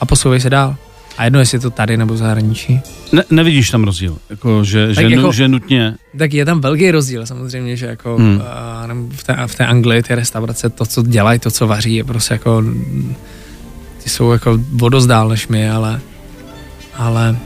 a 0.00 0.06
posouvej 0.06 0.40
se 0.40 0.50
dál. 0.50 0.76
A 1.18 1.24
jedno, 1.24 1.38
jestli 1.38 1.56
je 1.56 1.60
to 1.60 1.70
tady 1.70 1.96
nebo 1.96 2.14
v 2.14 2.16
zahraničí. 2.16 2.80
Ne, 3.12 3.24
nevidíš 3.30 3.70
tam 3.70 3.84
rozdíl, 3.84 4.18
jako, 4.30 4.64
že, 4.64 4.94
že, 4.94 5.02
jako, 5.02 5.32
že 5.32 5.48
nutně... 5.48 5.94
Tak 6.18 6.32
je 6.32 6.44
tam 6.44 6.60
velký 6.60 6.90
rozdíl 6.90 7.26
samozřejmě, 7.26 7.76
že 7.76 7.86
jako 7.86 8.16
hmm. 8.16 8.36
uh, 8.36 9.16
v, 9.16 9.24
té, 9.24 9.36
v 9.46 9.54
té 9.54 9.66
Anglii 9.66 10.02
ty 10.02 10.14
restaurace, 10.14 10.68
to, 10.70 10.86
co 10.86 11.02
dělají, 11.02 11.38
to, 11.38 11.50
co 11.50 11.66
vaří, 11.66 11.94
je 11.94 12.04
prostě 12.04 12.34
jako... 12.34 12.64
Ty 14.02 14.10
jsou 14.10 14.32
jako 14.32 14.58
vodozdál 14.70 15.28
než 15.28 15.48
my, 15.48 15.70
ale... 15.70 16.00
Ale... 16.94 17.36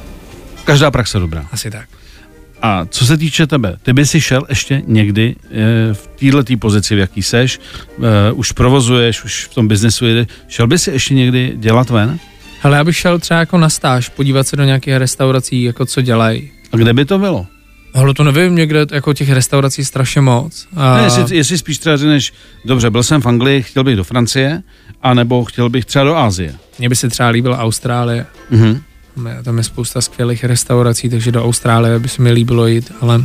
Každá 0.64 0.90
praxe 0.90 1.18
dobrá. 1.18 1.46
Asi 1.52 1.70
tak. 1.70 1.88
A 2.62 2.86
co 2.90 3.06
se 3.06 3.16
týče 3.16 3.46
tebe, 3.46 3.76
ty 3.82 3.92
by 3.92 4.06
si 4.06 4.20
šel 4.20 4.42
ještě 4.48 4.82
někdy 4.86 5.36
e, 5.50 5.94
v 5.94 6.08
této 6.32 6.56
pozici, 6.58 6.94
v 6.94 6.98
jaký 6.98 7.22
seš, 7.22 7.60
e, 8.02 8.32
už 8.32 8.52
provozuješ, 8.52 9.24
už 9.24 9.46
v 9.50 9.54
tom 9.54 9.68
biznesu 9.68 10.06
jedeš, 10.06 10.26
šel 10.48 10.66
by 10.66 10.78
si 10.78 10.90
ještě 10.90 11.14
někdy 11.14 11.52
dělat 11.56 11.90
ven? 11.90 12.18
Hele, 12.60 12.76
já 12.76 12.84
bych 12.84 12.96
šel 12.96 13.18
třeba 13.18 13.40
jako 13.40 13.58
na 13.58 13.68
stáž, 13.68 14.08
podívat 14.08 14.48
se 14.48 14.56
do 14.56 14.64
nějakých 14.64 14.96
restaurací, 14.96 15.62
jako 15.62 15.86
co 15.86 16.00
dělají. 16.00 16.50
A 16.72 16.76
kde 16.76 16.92
by 16.92 17.04
to 17.04 17.18
bylo? 17.18 17.46
Hele, 17.94 18.14
to 18.14 18.24
nevím, 18.24 18.54
někde 18.54 18.86
jako 18.92 19.12
těch 19.12 19.30
restaurací 19.30 19.84
strašně 19.84 20.20
moc. 20.20 20.66
A... 20.76 20.96
Ne, 20.96 21.04
jestli, 21.04 21.36
jestli 21.36 21.58
spíš 21.58 21.78
třeba 21.78 21.96
řekneš, 21.96 22.32
dobře, 22.64 22.90
byl 22.90 23.02
jsem 23.02 23.20
v 23.20 23.26
Anglii, 23.26 23.62
chtěl 23.62 23.84
bych 23.84 23.96
do 23.96 24.04
Francie, 24.04 24.62
anebo 25.02 25.44
chtěl 25.44 25.68
bych 25.68 25.84
třeba 25.84 26.04
do 26.04 26.16
Ázie. 26.16 26.54
Mně 26.78 26.88
by 26.88 26.96
se 26.96 27.08
třeba 27.08 27.28
líbila 27.28 27.58
Austrálie. 27.58 28.26
Mm-hmm. 28.52 28.80
Tam 29.42 29.58
je 29.58 29.64
spousta 29.64 30.00
skvělých 30.00 30.44
restaurací, 30.44 31.08
takže 31.08 31.32
do 31.32 31.44
Austrálie 31.44 31.98
by 31.98 32.08
se 32.08 32.22
mi 32.22 32.32
líbilo 32.32 32.66
jít, 32.66 32.92
ale... 33.00 33.24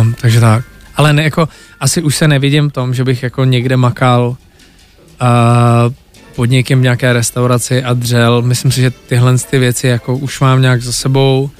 Um, 0.00 0.14
takže 0.20 0.40
tak. 0.40 0.64
Ale 0.96 1.12
ne, 1.12 1.22
jako, 1.22 1.48
asi 1.80 2.02
už 2.02 2.16
se 2.16 2.28
nevidím 2.28 2.70
v 2.70 2.72
tom, 2.72 2.94
že 2.94 3.04
bych 3.04 3.22
jako 3.22 3.44
někde 3.44 3.76
makal 3.76 4.28
uh, 4.28 5.94
pod 6.36 6.44
někým 6.44 6.78
v 6.78 6.82
nějaké 6.82 7.12
restauraci 7.12 7.82
a 7.82 7.94
dřel. 7.94 8.42
Myslím 8.42 8.72
si, 8.72 8.80
že 8.80 8.90
tyhle 8.90 9.38
ty 9.38 9.58
věci 9.58 9.86
jako 9.86 10.16
už 10.16 10.40
mám 10.40 10.62
nějak 10.62 10.82
za 10.82 10.92
sebou, 10.92 11.50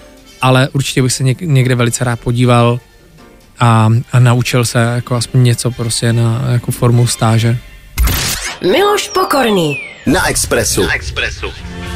ale 0.43 0.69
určitě 0.73 1.03
bych 1.03 1.13
se 1.13 1.25
někde 1.41 1.75
velice 1.75 2.05
rád 2.05 2.21
podíval 2.21 2.81
a, 3.61 3.89
a 4.13 4.19
naučil 4.19 4.65
se 4.65 4.79
jako 4.79 5.15
aspoň 5.15 5.43
něco 5.43 5.71
prostě 5.71 6.13
na 6.13 6.45
jako 6.53 6.73
formu 6.73 7.07
stáže. 7.07 7.59
Miloš 8.63 9.09
Pokorný 9.09 9.81
na 10.07 10.29
Expressu. 10.29 10.83
Na 10.83 10.95
Expressu. 10.95 11.47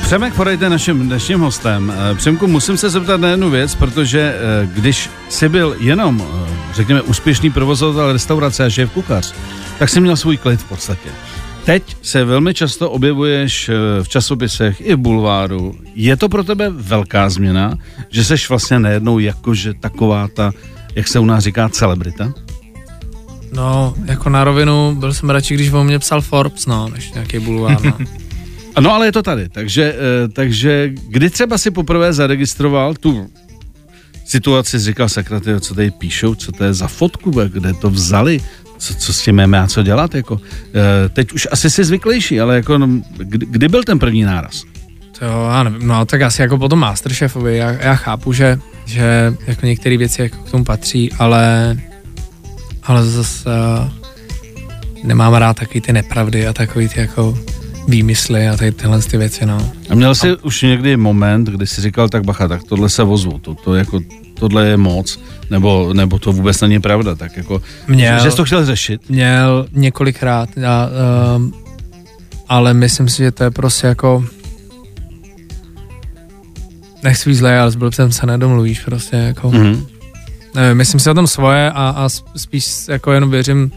Přemek 0.03 0.35
Forejte 0.35 0.71
naším 0.71 1.09
dnešním 1.09 1.41
hostem. 1.41 1.95
Eh, 1.97 2.15
Přemku, 2.15 2.47
musím 2.47 2.77
se 2.77 2.91
zeptat 2.91 3.21
na 3.21 3.29
jednu 3.29 3.51
věc, 3.51 3.75
protože 3.75 4.35
eh, 4.35 4.69
když 4.75 5.11
jsi 5.29 5.49
byl 5.49 5.77
jenom, 5.79 6.23
eh, 6.23 6.75
řekněme, 6.75 7.03
úspěšný 7.03 7.51
provozovatel 7.51 8.13
restaurace 8.13 8.65
a 8.65 8.71
šéf 8.71 8.91
kuchař, 8.91 9.35
tak 9.79 9.89
jsi 9.89 10.01
měl 10.01 10.17
svůj 10.17 10.37
klid 10.37 10.61
v 10.61 10.65
podstatě. 10.65 11.09
Teď 11.65 11.97
se 12.03 12.25
velmi 12.25 12.55
často 12.55 12.91
objevuješ 12.91 13.69
eh, 13.69 13.75
v 14.03 14.09
časopisech 14.09 14.81
i 14.81 14.95
v 14.95 14.99
bulváru. 14.99 15.75
Je 15.95 16.17
to 16.17 16.29
pro 16.29 16.45
tebe 16.45 16.71
velká 16.71 17.31
změna, 17.31 17.79
že 18.11 18.25
seš 18.25 18.49
vlastně 18.49 18.79
najednou 18.79 19.19
jakože 19.19 19.75
taková 19.75 20.29
ta, 20.29 20.53
jak 20.95 21.09
se 21.09 21.19
u 21.19 21.25
nás 21.25 21.45
říká, 21.45 21.69
celebrita? 21.69 22.33
No, 23.53 23.95
jako 24.05 24.31
na 24.31 24.45
rovinu, 24.45 24.95
byl 24.95 25.15
jsem 25.15 25.31
radši, 25.31 25.55
když 25.55 25.73
o 25.73 25.85
mě 25.85 25.99
psal 25.99 26.21
Forbes, 26.21 26.67
no, 26.67 26.89
než 26.89 27.13
nějaký 27.13 27.39
bulvár, 27.39 27.85
no. 27.85 27.99
No 28.81 28.95
ale 28.95 29.07
je 29.07 29.13
to 29.13 29.23
tady, 29.23 29.49
takže, 29.49 29.95
eh, 29.95 30.29
takže 30.29 30.93
kdy 31.09 31.31
třeba 31.31 31.59
si 31.59 31.71
poprvé 31.71 32.13
zaregistroval 32.13 32.95
tu 32.95 33.31
situaci, 34.25 34.79
říkal 34.79 35.09
sakra, 35.09 35.41
co 35.61 35.75
tady 35.75 35.91
píšou, 35.91 36.35
co 36.35 36.53
to 36.53 36.65
je 36.65 36.75
za 36.75 36.89
fotku, 36.89 37.31
kde 37.31 37.75
to 37.75 37.91
vzali, 37.91 38.41
co, 38.81 38.95
co 38.95 39.13
s 39.13 39.23
tím 39.23 39.37
máme 39.37 39.61
a 39.61 39.67
co 39.67 39.83
dělat, 39.83 40.15
jako. 40.15 40.41
Eh, 40.75 41.09
teď 41.09 41.33
už 41.33 41.49
asi 41.51 41.71
si 41.71 41.85
zvyklejší, 41.85 42.41
ale 42.41 42.55
jako, 42.57 42.79
no, 42.79 42.89
kdy, 43.17 43.47
kdy 43.47 43.69
byl 43.69 43.85
ten 43.85 43.99
první 43.99 44.23
náraz? 44.23 44.65
To 45.19 45.25
já 45.25 45.63
nevím, 45.63 45.89
no 45.89 46.05
tak 46.07 46.23
asi 46.23 46.43
jako 46.43 46.59
potom 46.59 46.79
Masterchefovi, 46.79 47.57
já, 47.57 47.71
já 47.71 47.95
chápu, 47.95 48.33
že, 48.33 48.59
že 48.87 49.35
jako 49.47 49.67
některé 49.67 49.97
věci 49.97 50.23
jako 50.23 50.37
k 50.37 50.51
tomu 50.51 50.65
patří, 50.65 51.13
ale 51.13 51.77
ale 52.83 53.05
zase 53.05 53.51
uh, 53.51 53.89
nemám 55.05 55.35
rád 55.35 55.57
takový 55.57 55.81
ty 55.81 55.93
nepravdy 55.93 56.47
a 56.47 56.53
takový 56.53 56.89
ty 56.89 57.01
jako 57.01 57.39
výmysly 57.89 58.49
a 58.49 58.57
tady 58.57 58.73
tyhle 58.73 59.03
ty 59.03 59.17
věci, 59.17 59.47
no. 59.47 59.73
A 59.91 59.95
měl 59.95 60.15
jsi 60.15 60.31
a... 60.31 60.37
už 60.43 60.63
někdy 60.63 60.97
moment, 60.97 61.49
kdy 61.49 61.67
jsi 61.67 61.81
říkal, 61.81 62.09
tak 62.09 62.25
bacha, 62.25 62.49
tak 62.49 62.63
tohle 62.65 62.89
se 62.89 63.03
vozu, 63.03 63.39
to, 63.39 63.55
to 63.55 63.75
jako, 63.75 64.01
tohle 64.41 64.69
je 64.69 64.77
moc, 64.77 65.21
nebo, 65.51 65.95
nebo 65.95 66.19
to 66.19 66.33
vůbec 66.33 66.61
není 66.61 66.81
pravda, 66.81 67.15
tak 67.15 67.37
jako, 67.37 67.63
měl, 67.89 68.23
že 68.23 68.31
jsi 68.31 68.37
to 68.37 68.45
chtěl 68.45 68.67
řešit? 68.67 69.01
Měl 69.09 69.67
několikrát, 69.73 70.49
a, 70.67 70.89
um, 71.37 71.55
ale 72.49 72.75
myslím 72.75 73.09
si, 73.09 73.17
že 73.17 73.31
to 73.31 73.45
je 73.45 73.51
prostě 73.51 73.87
jako 73.87 74.25
nechci 77.03 77.31
být 77.31 77.37
zlej, 77.37 77.59
ale 77.59 77.71
s 77.71 77.77
blbcem 77.77 78.13
se 78.13 78.27
nedomluvíš 78.27 78.81
prostě 78.81 79.17
jako. 79.17 79.51
Mm-hmm 79.51 79.87
nevím, 80.55 80.77
myslím 80.77 81.01
si 81.01 81.11
o 81.11 81.15
tom 81.15 81.27
svoje 81.27 81.71
a, 81.71 81.95
a 81.97 82.09
spíš 82.37 82.89
jako 82.89 83.13
jenom 83.13 83.31
věřím 83.31 83.71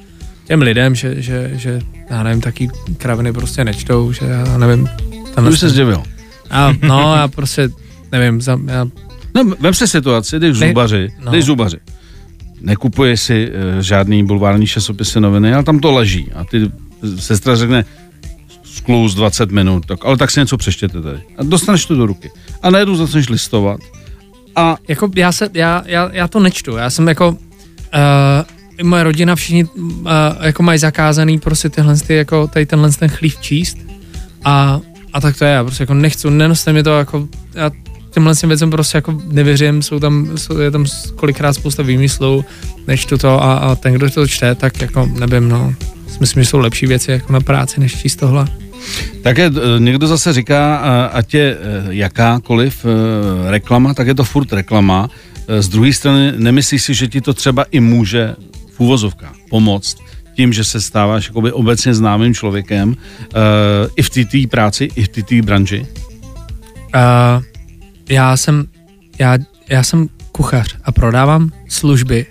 těm 0.46 0.62
lidem, 0.62 0.96
že, 0.96 1.22
že, 1.22 1.52
že 1.54 1.82
já 2.10 2.24
nevím, 2.24 2.42
taky 2.42 2.70
kraviny 2.98 3.34
prostě 3.34 3.64
nečtou, 3.64 4.12
že 4.12 4.26
já 4.26 4.58
nevím. 4.58 4.90
Tam 5.36 5.48
už 5.48 5.60
se 5.60 5.70
zdivil. 5.70 6.04
A, 6.50 6.74
no, 6.82 7.16
já 7.18 7.28
prostě 7.28 7.70
nevím, 8.12 8.42
za, 8.42 8.60
já... 8.66 8.86
No, 9.36 9.44
vem 9.60 9.74
si 9.74 9.88
situaci, 9.88 10.40
jdeš 10.40 10.58
zubaři, 10.58 11.10
no. 11.20 11.32
jdeš 11.32 11.46
zubaři. 11.46 11.78
Nekupuješ 12.62 13.22
si 13.22 13.52
uh, 13.52 13.80
žádný 13.80 14.26
bulvární 14.26 14.68
časopisy 14.68 15.20
noviny, 15.20 15.54
ale 15.54 15.64
tam 15.64 15.80
to 15.80 15.92
leží 15.92 16.32
a 16.36 16.44
ty 16.44 16.72
sestra 17.20 17.56
řekne, 17.56 17.86
skluz 18.64 19.16
20 19.16 19.52
minut, 19.52 19.86
tak, 19.86 20.06
ale 20.06 20.18
tak 20.18 20.32
si 20.32 20.40
něco 20.40 20.58
přeštěte 20.58 21.02
tady. 21.02 21.20
A 21.38 21.44
dostaneš 21.44 21.86
to 21.86 21.96
do 21.96 22.06
ruky. 22.06 22.32
A 22.62 22.70
najednou 22.70 22.96
začneš 22.96 23.30
listovat 23.30 23.80
a 24.56 24.78
jako 24.88 25.10
já, 25.16 25.32
se, 25.32 25.50
já, 25.54 25.84
já, 25.86 26.10
já 26.14 26.28
to 26.28 26.40
nečtu, 26.40 26.76
já 26.76 26.90
jsem 26.90 27.08
jako, 27.08 27.30
uh, 27.30 27.38
moje 28.84 29.04
rodina 29.04 29.36
všichni 29.36 29.66
uh, 29.66 30.10
jako 30.42 30.64
mají 30.64 30.80
zakázaný 30.80 31.40
prostě 31.40 31.70
tyhle, 31.70 31.98
ty, 31.98 32.16
jako 32.16 32.48
tady 32.48 32.66
tenhle 32.66 32.92
ten 32.92 33.10
chlív 33.10 33.38
číst 33.42 33.78
a, 34.46 34.80
a 35.14 35.22
tak 35.22 35.38
to 35.38 35.46
je, 35.46 35.52
já 35.52 35.64
prostě 35.64 35.84
jako 35.84 35.94
nechci, 35.94 36.30
nenoste 36.30 36.74
mi 36.74 36.84
to 36.84 36.98
jako, 36.98 37.28
já 37.54 37.72
těmhle 38.14 38.36
těm 38.36 38.50
věcem 38.50 38.70
prostě 38.70 38.98
jako 38.98 39.22
nevěřím, 39.26 39.82
jsou 39.82 40.00
tam, 40.00 40.38
jsou, 40.38 40.60
je 40.60 40.72
tam 40.72 40.86
kolikrát 41.16 41.54
spousta 41.54 41.84
výmyslů, 41.84 42.46
nečtu 42.88 43.18
to 43.18 43.44
a, 43.44 43.54
a 43.54 43.76
ten, 43.76 43.94
kdo 43.94 44.10
to 44.10 44.28
čte, 44.28 44.56
tak 44.56 44.82
jako 44.82 45.10
nevím, 45.20 45.50
no, 45.50 45.74
myslím, 46.20 46.44
že 46.44 46.50
jsou 46.50 46.60
lepší 46.60 46.86
věci 46.86 47.12
jako 47.12 47.34
na 47.34 47.40
práci, 47.40 47.80
než 47.80 48.02
číst 48.02 48.16
tohle. 48.16 48.48
Tak 49.22 49.38
je, 49.38 49.46
eh, 49.46 49.80
někdo 49.80 50.08
zase 50.08 50.34
říká, 50.34 50.82
eh, 50.84 51.10
ať 51.14 51.34
je 51.34 51.58
eh, 51.58 51.84
jakákoliv 51.90 52.86
reklama, 53.50 53.94
tak 53.94 54.08
je 54.08 54.16
to 54.16 54.24
furt 54.24 54.54
reklama. 54.54 55.10
Z 55.60 55.68
druhé 55.68 55.94
strany 55.94 56.34
nemyslíš 56.38 56.84
si, 56.84 56.94
že 56.94 57.08
ti 57.08 57.22
to 57.22 57.34
třeba 57.34 57.66
i 57.72 57.80
může 57.80 58.36
v 58.76 58.80
úvozovkách 58.80 59.36
pomoct 59.50 59.98
tím, 60.36 60.54
že 60.54 60.64
se 60.64 60.82
stáváš 60.82 61.28
jakoby 61.28 61.52
obecně 61.52 61.94
známým 61.94 62.34
člověkem 62.34 62.96
i 63.96 64.02
v 64.02 64.10
té 64.10 64.48
práci, 64.52 64.90
i 64.96 65.04
v 65.04 65.08
té 65.08 65.42
branži? 65.42 65.86
Uh, 66.96 67.44
já 68.10 68.38
jsem 68.38 68.66
já, 69.20 69.38
já 69.70 69.84
jsem 69.84 70.10
kuchař 70.32 70.76
a 70.84 70.92
prodávám 70.92 71.52
služby 71.68 72.26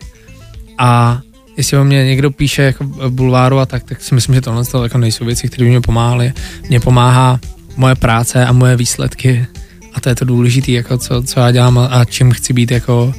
a 0.79 1.21
jestli 1.57 1.79
o 1.79 1.85
mě 1.85 2.05
někdo 2.05 2.31
píše 2.31 2.63
jako 2.63 2.85
bulváru 3.09 3.59
a 3.59 3.67
tak, 3.67 3.85
tak 3.85 4.03
si 4.03 4.15
myslím, 4.15 4.35
že 4.35 4.41
tohle 4.41 4.65
to 4.65 4.83
jako 4.83 4.99
nejsou 4.99 5.25
věci, 5.25 5.49
které 5.49 5.69
mě 5.69 5.81
pomáhaly. 5.81 6.33
Mně 6.69 6.81
pomáhá 6.81 7.41
moje 7.77 7.95
práce 7.95 8.47
a 8.47 8.53
moje 8.53 8.77
výsledky 8.77 9.47
a 9.95 10.01
to 10.01 10.09
je 10.09 10.15
to 10.15 10.25
důležité, 10.25 10.73
jako 10.73 10.99
co, 10.99 11.23
co 11.23 11.41
já 11.41 11.51
dělám 11.51 11.79
a, 11.79 12.05
čím 12.05 12.33
chci 12.33 12.53
být 12.53 12.71
jako 12.71 13.15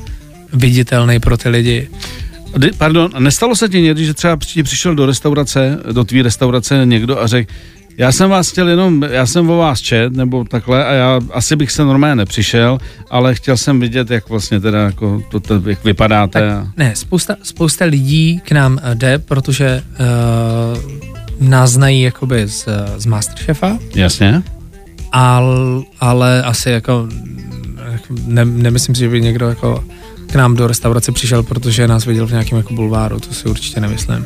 viditelný 0.53 1.19
pro 1.19 1.37
ty 1.37 1.49
lidi. 1.49 1.89
Pardon, 2.77 3.11
nestalo 3.19 3.55
se 3.55 3.69
ti 3.69 3.81
někdy, 3.81 4.05
že 4.05 4.13
třeba 4.13 4.37
přišel 4.63 4.95
do 4.95 5.05
restaurace, 5.05 5.79
do 5.91 6.03
tvý 6.03 6.21
restaurace 6.21 6.81
někdo 6.85 7.21
a 7.21 7.27
řekl, 7.27 7.53
já 7.97 8.11
jsem 8.11 8.29
vás 8.29 8.51
chtěl 8.51 8.69
jenom, 8.69 9.03
já 9.03 9.25
jsem 9.25 9.49
o 9.49 9.57
vás 9.57 9.81
čet, 9.81 10.13
nebo 10.13 10.43
takhle, 10.43 10.85
a 10.85 10.93
já 10.93 11.19
asi 11.31 11.55
bych 11.55 11.71
se 11.71 11.85
normálně 11.85 12.15
nepřišel, 12.15 12.77
ale 13.09 13.35
chtěl 13.35 13.57
jsem 13.57 13.79
vidět, 13.79 14.11
jak 14.11 14.29
vlastně 14.29 14.59
teda 14.59 14.79
jako 14.83 15.23
to, 15.31 15.39
to 15.39 15.61
jak 15.69 15.83
vypadáte. 15.83 16.39
Tak, 16.39 16.77
ne, 16.77 16.95
spousta, 16.95 17.35
spousta 17.43 17.85
lidí 17.85 18.41
k 18.45 18.51
nám 18.51 18.79
eh, 18.83 18.95
jde, 18.95 19.19
protože 19.19 19.83
uh, 21.41 21.47
nás 21.47 21.71
znají 21.71 22.01
jakoby 22.01 22.47
z, 22.47 22.67
z 22.97 23.05
Masterchefa. 23.05 23.77
Jasně. 23.95 24.43
Al, 25.11 25.83
ale 25.99 26.43
asi 26.43 26.69
jako 26.69 27.07
ne, 28.25 28.45
nemyslím 28.45 28.95
si, 28.95 28.99
že 28.99 29.09
by 29.09 29.21
někdo 29.21 29.49
jako 29.49 29.83
k 30.27 30.35
nám 30.35 30.55
do 30.55 30.67
restaurace 30.67 31.11
přišel, 31.11 31.43
protože 31.43 31.87
nás 31.87 32.05
viděl 32.05 32.27
v 32.27 32.31
nějakém 32.31 32.57
jako 32.57 32.73
bulváru, 32.73 33.19
to 33.19 33.33
si 33.33 33.49
určitě 33.49 33.79
nemyslím. 33.79 34.25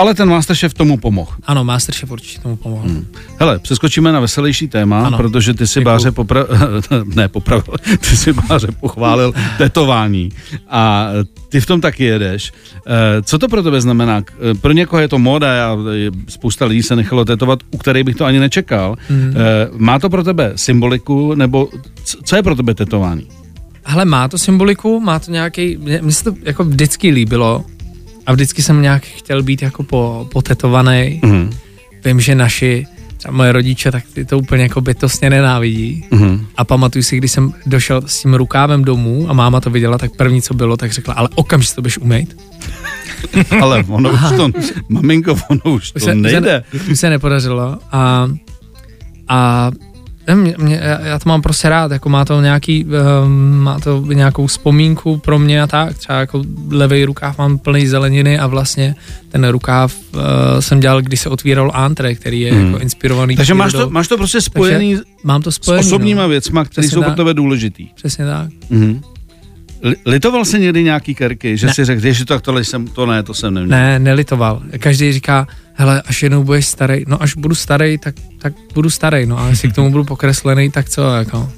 Ale 0.00 0.14
ten 0.14 0.28
Masterchef 0.28 0.74
tomu 0.74 0.96
pomohl. 0.96 1.30
Ano, 1.44 1.64
Masterchef 1.64 2.10
určitě 2.10 2.40
tomu 2.40 2.56
pomohl. 2.56 2.88
Hmm. 2.88 3.06
Hele, 3.38 3.58
přeskočíme 3.58 4.12
na 4.12 4.20
veselější 4.20 4.68
téma, 4.68 5.06
ano. 5.06 5.16
protože 5.16 5.54
ty 5.54 5.66
si 5.66 5.80
Děkuju. 5.80 5.84
Báře 5.84 6.10
popra... 6.10 6.44
ne, 7.04 7.28
popravil, 7.28 7.74
ty 8.00 8.16
si 8.16 8.32
Báře 8.32 8.68
pochválil 8.80 9.32
tetování 9.58 10.32
a 10.68 11.08
ty 11.48 11.60
v 11.60 11.66
tom 11.66 11.80
taky 11.80 12.04
jedeš. 12.04 12.52
Eh, 12.86 13.22
co 13.22 13.38
to 13.38 13.48
pro 13.48 13.62
tebe 13.62 13.80
znamená? 13.80 14.22
Eh, 14.50 14.54
pro 14.54 14.72
někoho 14.72 15.00
je 15.00 15.08
to 15.08 15.18
moda, 15.18 15.72
a 15.72 15.76
spousta 16.28 16.64
lidí 16.64 16.82
se 16.82 16.96
nechalo 16.96 17.24
tetovat, 17.24 17.58
u 17.70 17.78
kterých 17.78 18.04
bych 18.04 18.16
to 18.16 18.24
ani 18.24 18.38
nečekal. 18.38 18.96
Hmm. 19.08 19.34
Má 19.76 19.98
to 19.98 20.10
pro 20.10 20.24
tebe 20.24 20.52
symboliku, 20.56 21.34
nebo 21.34 21.68
co 22.24 22.36
je 22.36 22.42
pro 22.42 22.54
tebe 22.54 22.74
tetování? 22.74 23.28
Hele, 23.84 24.04
má 24.04 24.28
to 24.28 24.38
symboliku, 24.38 25.00
má 25.00 25.18
to 25.18 25.30
nějaký, 25.30 25.76
mně 25.76 26.12
se 26.12 26.24
to 26.24 26.34
jako 26.42 26.64
vždycky 26.64 27.10
líbilo, 27.10 27.64
a 28.26 28.32
vždycky 28.32 28.62
jsem 28.62 28.82
nějak 28.82 29.02
chtěl 29.02 29.42
být 29.42 29.62
jako 29.62 29.82
po, 29.82 30.28
potetovaný. 30.32 31.20
Mm. 31.24 31.50
Vím, 32.04 32.20
že 32.20 32.34
naši, 32.34 32.86
třeba 33.16 33.36
moje 33.36 33.52
rodiče, 33.52 33.92
tak 33.92 34.04
ty 34.14 34.24
to 34.24 34.38
úplně 34.38 34.62
jako 34.62 34.80
bytostně 34.80 35.30
nenávidí. 35.30 36.04
Mm. 36.10 36.46
A 36.56 36.64
pamatuju 36.64 37.02
si, 37.02 37.16
když 37.16 37.32
jsem 37.32 37.52
došel 37.66 38.02
s 38.06 38.22
tím 38.22 38.34
rukávem 38.34 38.84
domů 38.84 39.26
a 39.30 39.32
máma 39.32 39.60
to 39.60 39.70
viděla, 39.70 39.98
tak 39.98 40.16
první, 40.16 40.42
co 40.42 40.54
bylo, 40.54 40.76
tak 40.76 40.92
řekla, 40.92 41.14
ale 41.14 41.28
okamžitě 41.34 41.74
to 41.74 41.82
budeš 41.82 41.98
umýt. 41.98 42.36
ale 43.60 43.84
ono 43.88 44.12
už 44.12 44.20
to, 44.36 44.50
maminko, 44.88 45.36
ono 45.48 45.60
už 45.74 45.92
to 45.92 45.96
už 45.96 46.02
se, 46.04 46.14
nejde. 46.14 46.64
Už 46.90 47.00
se 47.00 47.10
nepodařilo 47.10 47.78
a, 47.92 48.28
a 49.28 49.70
mě, 50.34 50.54
mě, 50.58 50.80
já 51.02 51.18
to 51.18 51.28
mám 51.28 51.42
prostě 51.42 51.68
rád, 51.68 51.92
jako 51.92 52.08
má 52.08 52.24
to 52.24 52.40
nějaký, 52.40 52.84
um, 52.84 53.58
má 53.58 53.80
to 53.80 54.04
nějakou 54.12 54.46
vzpomínku 54.46 55.16
pro 55.18 55.38
mě 55.38 55.62
a 55.62 55.66
tak, 55.66 55.98
třeba 55.98 56.20
jako 56.20 56.42
levý 56.70 57.04
rukáv 57.04 57.38
mám 57.38 57.58
plný 57.58 57.86
zeleniny 57.86 58.38
a 58.38 58.46
vlastně 58.46 58.94
ten 59.28 59.48
rukáv 59.48 59.94
uh, 60.12 60.20
jsem 60.60 60.80
dělal, 60.80 61.02
když 61.02 61.20
se 61.20 61.28
otvíral 61.28 61.70
antre, 61.74 62.14
který 62.14 62.40
je 62.40 62.52
hmm. 62.52 62.66
jako 62.66 62.78
inspirovaný. 62.78 63.36
Takže 63.36 63.54
máš 63.54 63.72
to, 63.72 63.90
máš 63.90 64.08
to 64.08 64.16
prostě 64.16 64.40
spojený, 64.40 64.96
mám 65.24 65.42
to 65.42 65.52
spojený 65.52 65.84
s 65.84 65.86
osobníma 65.86 66.22
no. 66.22 66.28
věcma, 66.28 66.64
které 66.64 66.88
jsou 66.88 67.02
pro 67.02 67.10
tebe 67.10 67.34
důležitý. 67.34 67.88
Přesně 67.94 68.24
tak. 68.26 68.50
Hmm. 68.70 69.00
Litoval 70.06 70.44
se 70.44 70.58
někdy 70.58 70.82
nějaký 70.82 71.14
kerky, 71.14 71.56
že 71.56 71.66
ne. 71.66 71.74
si 71.74 71.84
řekl, 71.84 72.12
že 72.12 72.24
to, 72.24 72.40
tohle 72.40 72.64
jsem, 72.64 72.86
to 72.86 73.06
ne, 73.06 73.22
to 73.22 73.34
jsem 73.34 73.54
neměl. 73.54 73.78
Ne, 73.78 73.98
nelitoval. 73.98 74.62
Každý 74.78 75.12
říká, 75.12 75.46
hele, 75.74 76.02
až 76.02 76.22
jednou 76.22 76.44
budeš 76.44 76.66
starý, 76.66 77.04
no 77.08 77.22
až 77.22 77.34
budu 77.34 77.54
starý, 77.54 77.98
tak, 77.98 78.14
tak 78.38 78.52
budu 78.74 78.90
starý, 78.90 79.26
no 79.26 79.38
a 79.38 79.48
jestli 79.48 79.70
k 79.70 79.74
tomu 79.74 79.90
budu 79.90 80.04
pokreslený, 80.04 80.70
tak 80.70 80.88
co, 80.88 81.14
jako. 81.14 81.52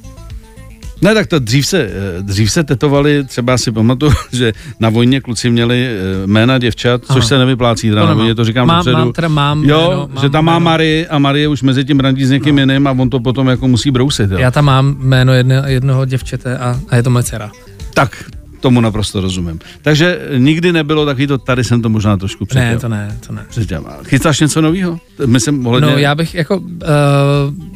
Ne, 1.03 1.15
tak 1.15 1.27
to 1.27 1.39
dřív 1.39 1.67
se, 1.67 1.81
eh, 1.83 2.23
dřív 2.23 2.53
se 2.53 2.65
tetovali, 2.65 3.25
třeba 3.25 3.59
si 3.59 3.73
pamatuju, 3.73 4.13
že 4.33 4.53
na 4.81 4.91
vojně 4.91 5.21
kluci 5.21 5.51
měli 5.51 5.87
eh, 5.87 6.27
jména 6.27 6.59
děvčat, 6.59 7.03
Aha. 7.09 7.15
což 7.15 7.27
se 7.27 7.39
nevyplácí, 7.39 7.89
teda 7.89 8.07
na 8.07 8.15
vojně, 8.15 8.35
to 8.35 8.45
říkám 8.45 8.67
mám, 8.67 8.79
dopředu. 8.79 8.99
Mám, 8.99 9.13
teda 9.13 9.29
mám 9.29 9.65
jo, 9.65 10.09
jméno, 10.09 10.23
že 10.23 10.31
tam 10.31 10.45
má 10.45 10.59
Marie 10.59 11.07
a 11.07 11.19
Marie 11.19 11.49
už 11.49 11.63
mezi 11.63 11.85
tím 11.85 12.01
randí 12.01 12.25
s 12.25 12.31
někým 12.31 12.57
no. 12.57 12.63
jiným 12.63 12.87
a 12.87 12.91
on 12.91 13.11
to 13.11 13.21
potom 13.21 13.49
jako 13.49 13.69
musí 13.69 13.91
brousit. 13.91 14.31
Jo. 14.31 14.39
Já 14.39 14.51
tam 14.51 14.65
mám 14.65 14.97
jméno 14.99 15.33
jedno, 15.33 15.55
jednoho 15.67 16.05
děvčete 16.05 16.59
a, 16.59 16.81
a 16.89 16.97
je 16.97 17.03
to 17.03 17.11
moje 17.11 17.23
dcera. 17.23 17.51
Tak 17.95 18.25
tomu 18.61 18.81
naprosto 18.81 19.21
rozumím. 19.21 19.61
Takže 19.83 20.21
nikdy 20.37 20.73
nebylo 20.73 21.07
takový 21.07 21.27
to, 21.27 21.39
tady 21.39 21.65
jsem 21.65 21.83
to 21.83 21.89
možná 21.89 22.17
trošku 22.17 22.47
předěl. 22.47 22.71
Ne, 22.73 22.79
to 22.79 22.89
ne, 22.89 23.19
to 23.27 23.33
ne. 23.33 23.47
Předěl. 23.49 23.85
Chystáš 24.05 24.41
něco 24.41 24.61
nového? 24.61 25.01
Myslím, 25.27 25.67
ohledně... 25.67 25.91
No 25.91 25.99
já 25.99 26.15
bych 26.15 26.35
jako, 26.35 26.57
uh, 26.59 26.67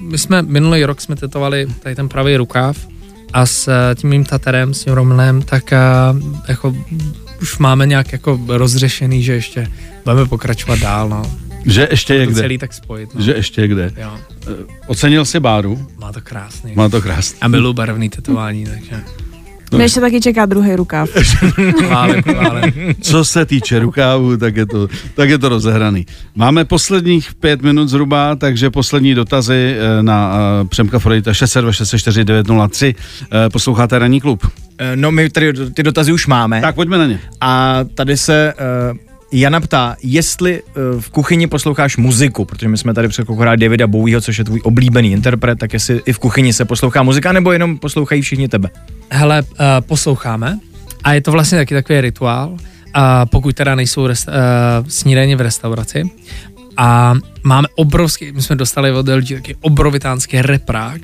my 0.00 0.18
jsme 0.18 0.42
minulý 0.42 0.84
rok 0.84 1.00
jsme 1.00 1.16
tetovali 1.16 1.66
tady 1.82 1.94
ten 1.94 2.08
pravý 2.08 2.36
rukáv 2.36 2.76
a 3.32 3.46
s 3.46 3.68
uh, 3.68 3.74
tím 3.94 4.10
mým 4.10 4.24
taterem, 4.24 4.74
s 4.74 4.84
tím 4.84 4.92
Romanem, 4.92 5.42
tak 5.42 5.72
uh, 6.12 6.20
jako 6.48 6.76
už 7.42 7.58
máme 7.58 7.86
nějak 7.86 8.12
jako 8.12 8.40
rozřešený, 8.48 9.22
že 9.22 9.32
ještě 9.32 9.70
budeme 10.04 10.26
pokračovat 10.26 10.78
dál, 10.78 11.08
no. 11.08 11.22
Že 11.64 11.88
ještě 11.90 12.14
je 12.14 12.26
to 12.26 12.32
kde. 12.32 12.40
celý 12.40 12.58
tak 12.58 12.72
spojit, 12.74 13.14
no. 13.14 13.22
Že 13.22 13.32
ještě 13.32 13.60
je 13.60 13.68
kde. 13.68 13.92
Jo, 13.96 14.18
Eh, 14.48 14.52
Ocenil 14.86 15.24
si 15.24 15.40
Báru? 15.40 15.86
má 15.98 16.12
to 16.12 16.20
krásný. 16.20 16.72
Má 16.74 16.88
to 16.88 17.02
krásný. 17.02 17.38
A 17.40 17.48
miluji 17.48 17.72
barevný 17.74 18.08
tetování, 18.08 18.64
takže 18.64 19.02
Mě 19.72 19.84
ještě 19.84 20.00
taky 20.00 20.20
čeká 20.20 20.46
druhý 20.46 20.76
rukáv. 20.76 21.08
Co 23.00 23.24
se 23.24 23.46
týče 23.46 23.78
rukávu, 23.78 24.36
tak 24.36 24.56
je 24.56 24.66
to, 24.66 24.88
tak 25.14 25.28
je 25.28 25.38
to 25.38 25.48
rozehraný. 25.48 26.06
Máme 26.34 26.64
posledních 26.64 27.34
pět 27.34 27.62
minut 27.62 27.88
zhruba, 27.88 28.36
takže 28.36 28.70
poslední 28.70 29.14
dotazy 29.14 29.76
eh, 29.78 30.02
na 30.02 30.34
uh, 30.62 30.68
Přemka 30.68 30.98
Frojita 30.98 31.34
602 31.34 31.72
604 31.72 32.24
903. 32.24 32.94
Uh, 33.20 33.30
posloucháte 33.52 33.98
Ranní 33.98 34.20
klub. 34.20 34.46
Eh, 34.78 34.96
No 34.96 35.12
my 35.12 35.30
tady 35.30 35.52
ty 35.74 35.82
dotazy 35.82 36.12
už 36.12 36.26
máme. 36.26 36.60
Tak 36.60 36.74
pojďme 36.74 36.98
na 36.98 37.06
ně. 37.06 37.20
A 37.40 37.80
tady 37.94 38.16
se 38.16 38.54
uh, 38.90 39.15
Jana 39.32 39.60
ptá, 39.60 39.96
jestli 40.02 40.62
uh, 40.62 41.00
v 41.00 41.10
kuchyni 41.10 41.46
posloucháš 41.46 41.96
muziku, 41.96 42.44
protože 42.44 42.68
my 42.68 42.78
jsme 42.78 42.94
tady 42.94 43.08
před 43.08 43.28
Davida 43.56 43.86
Bowieho, 43.86 44.20
což 44.20 44.38
je 44.38 44.44
tvůj 44.44 44.60
oblíbený 44.64 45.12
interpret, 45.12 45.58
tak 45.58 45.72
jestli 45.72 46.00
i 46.06 46.12
v 46.12 46.18
kuchyni 46.18 46.52
se 46.52 46.64
poslouchá 46.64 47.02
muzika, 47.02 47.32
nebo 47.32 47.52
jenom 47.52 47.78
poslouchají 47.78 48.22
všichni 48.22 48.48
tebe. 48.48 48.70
Hele, 49.10 49.42
uh, 49.42 49.56
posloucháme 49.80 50.58
a 51.04 51.12
je 51.12 51.20
to 51.20 51.32
vlastně 51.32 51.58
taky 51.58 51.74
takový 51.74 52.00
rituál, 52.00 52.56
a 52.94 53.26
pokud 53.26 53.56
teda 53.56 53.74
nejsou 53.74 54.02
uh, 54.02 54.10
snídaně 54.88 55.36
v 55.36 55.40
restauraci. 55.40 56.10
A 56.76 57.14
máme 57.42 57.68
obrovský, 57.74 58.32
my 58.32 58.42
jsme 58.42 58.56
dostali 58.56 58.92
od 58.92 59.08
LG 59.08 59.28
taky 59.28 59.56
obrovitánský 59.60 60.42
reprák 60.42 61.00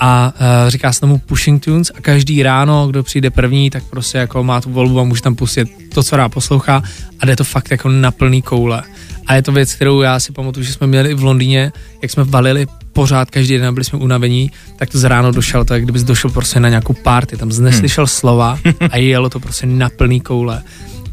a 0.00 0.34
uh, 0.40 0.70
říká 0.70 0.92
se 0.92 1.00
tomu 1.00 1.18
Pushing 1.18 1.64
Tunes 1.64 1.92
a 1.94 2.00
každý 2.00 2.42
ráno, 2.42 2.86
kdo 2.88 3.02
přijde 3.02 3.30
první, 3.30 3.70
tak 3.70 3.84
prostě 3.84 4.18
jako 4.18 4.44
má 4.44 4.60
tu 4.60 4.70
volbu 4.70 5.00
a 5.00 5.04
může 5.04 5.22
tam 5.22 5.34
pustit 5.34 5.68
to, 5.94 6.02
co 6.02 6.16
rád 6.16 6.28
poslouchá 6.28 6.82
a 7.20 7.26
jde 7.26 7.36
to 7.36 7.44
fakt 7.44 7.70
jako 7.70 7.88
na 7.88 8.10
plný 8.10 8.42
koule. 8.42 8.82
A 9.26 9.34
je 9.34 9.42
to 9.42 9.52
věc, 9.52 9.74
kterou 9.74 10.00
já 10.00 10.20
si 10.20 10.32
pamatuju, 10.32 10.66
že 10.66 10.72
jsme 10.72 10.86
měli 10.86 11.10
i 11.10 11.14
v 11.14 11.24
Londýně, 11.24 11.72
jak 12.02 12.10
jsme 12.10 12.24
valili 12.24 12.66
pořád 12.92 13.30
každý 13.30 13.58
den, 13.58 13.74
byli 13.74 13.84
jsme 13.84 13.98
unavení, 13.98 14.50
tak 14.76 14.90
to 14.90 14.98
z 14.98 15.04
ráno 15.04 15.32
došel, 15.32 15.64
tak 15.64 15.82
kdybys 15.82 16.02
došel 16.02 16.30
prostě 16.30 16.60
na 16.60 16.68
nějakou 16.68 16.92
party, 16.92 17.36
tam 17.36 17.48
neslyšel 17.48 18.06
slova 18.06 18.58
a 18.90 18.96
jelo 18.96 19.30
to 19.30 19.40
prostě 19.40 19.66
na 19.66 19.88
plný 19.88 20.20
koule. 20.20 20.62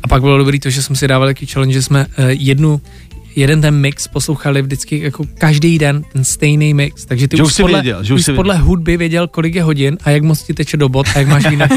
A 0.04 0.08
pak 0.08 0.22
bylo 0.22 0.38
dobrý 0.38 0.60
to, 0.60 0.70
že 0.70 0.84
jsme 0.84 0.96
si 0.96 1.08
dávali 1.08 1.34
takový 1.34 1.48
challenge, 1.48 1.74
že 1.74 1.82
jsme 1.82 2.06
uh, 2.06 2.26
jednu 2.30 2.82
jeden 3.36 3.62
ten 3.62 3.76
mix 3.76 4.08
poslouchali 4.08 4.62
vždycky 4.62 5.00
jako 5.00 5.24
každý 5.38 5.80
den 5.80 6.04
ten 6.14 6.24
stejný 6.24 6.74
mix, 6.74 7.06
takže 7.06 7.28
ty 7.28 7.38
Že 7.38 7.44
už, 7.44 7.58
podle, 7.58 7.82
věděl, 7.82 8.04
že 8.04 8.14
už 8.14 8.20
už 8.20 8.26
jsi 8.26 8.34
podle 8.34 8.58
hudby 8.58 8.98
věděl, 8.98 9.28
kolik 9.28 9.56
je 9.56 9.64
hodin 9.64 9.98
a 10.04 10.10
jak 10.10 10.24
moc 10.24 10.44
ti 10.44 10.54
teče 10.54 10.78
do 10.78 10.90
bod 10.90 11.08
a 11.16 11.20
jak 11.20 11.28
máš 11.28 11.48
vína. 11.50 11.68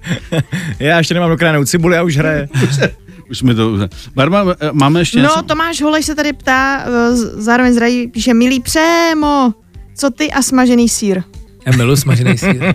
Já 0.78 0.98
ještě 0.98 1.14
nemám 1.14 1.30
dokránou 1.30 1.64
cibuli 1.64 1.96
a 1.98 2.02
už 2.02 2.16
hraje. 2.16 2.48
Už 3.30 3.42
mi 3.42 3.54
to... 3.54 3.78
Barba, 4.14 4.44
eh, 4.60 4.68
máme 4.72 5.00
ještě 5.00 5.18
No, 5.18 5.22
něco? 5.22 5.42
Tomáš 5.42 5.80
Holej 5.82 6.02
se 6.02 6.14
tady 6.14 6.32
ptá, 6.32 6.84
eh, 6.86 7.16
z- 7.16 7.34
zároveň 7.44 7.72
zdraví, 7.72 8.06
píše, 8.08 8.34
milý 8.34 8.60
Přemo, 8.60 9.54
co 9.96 10.10
ty 10.10 10.32
a 10.32 10.42
smažený 10.42 10.88
sír? 10.88 11.22
Já 11.66 11.76
miluji 11.76 11.96
smažený 11.96 12.38
sír. 12.38 12.74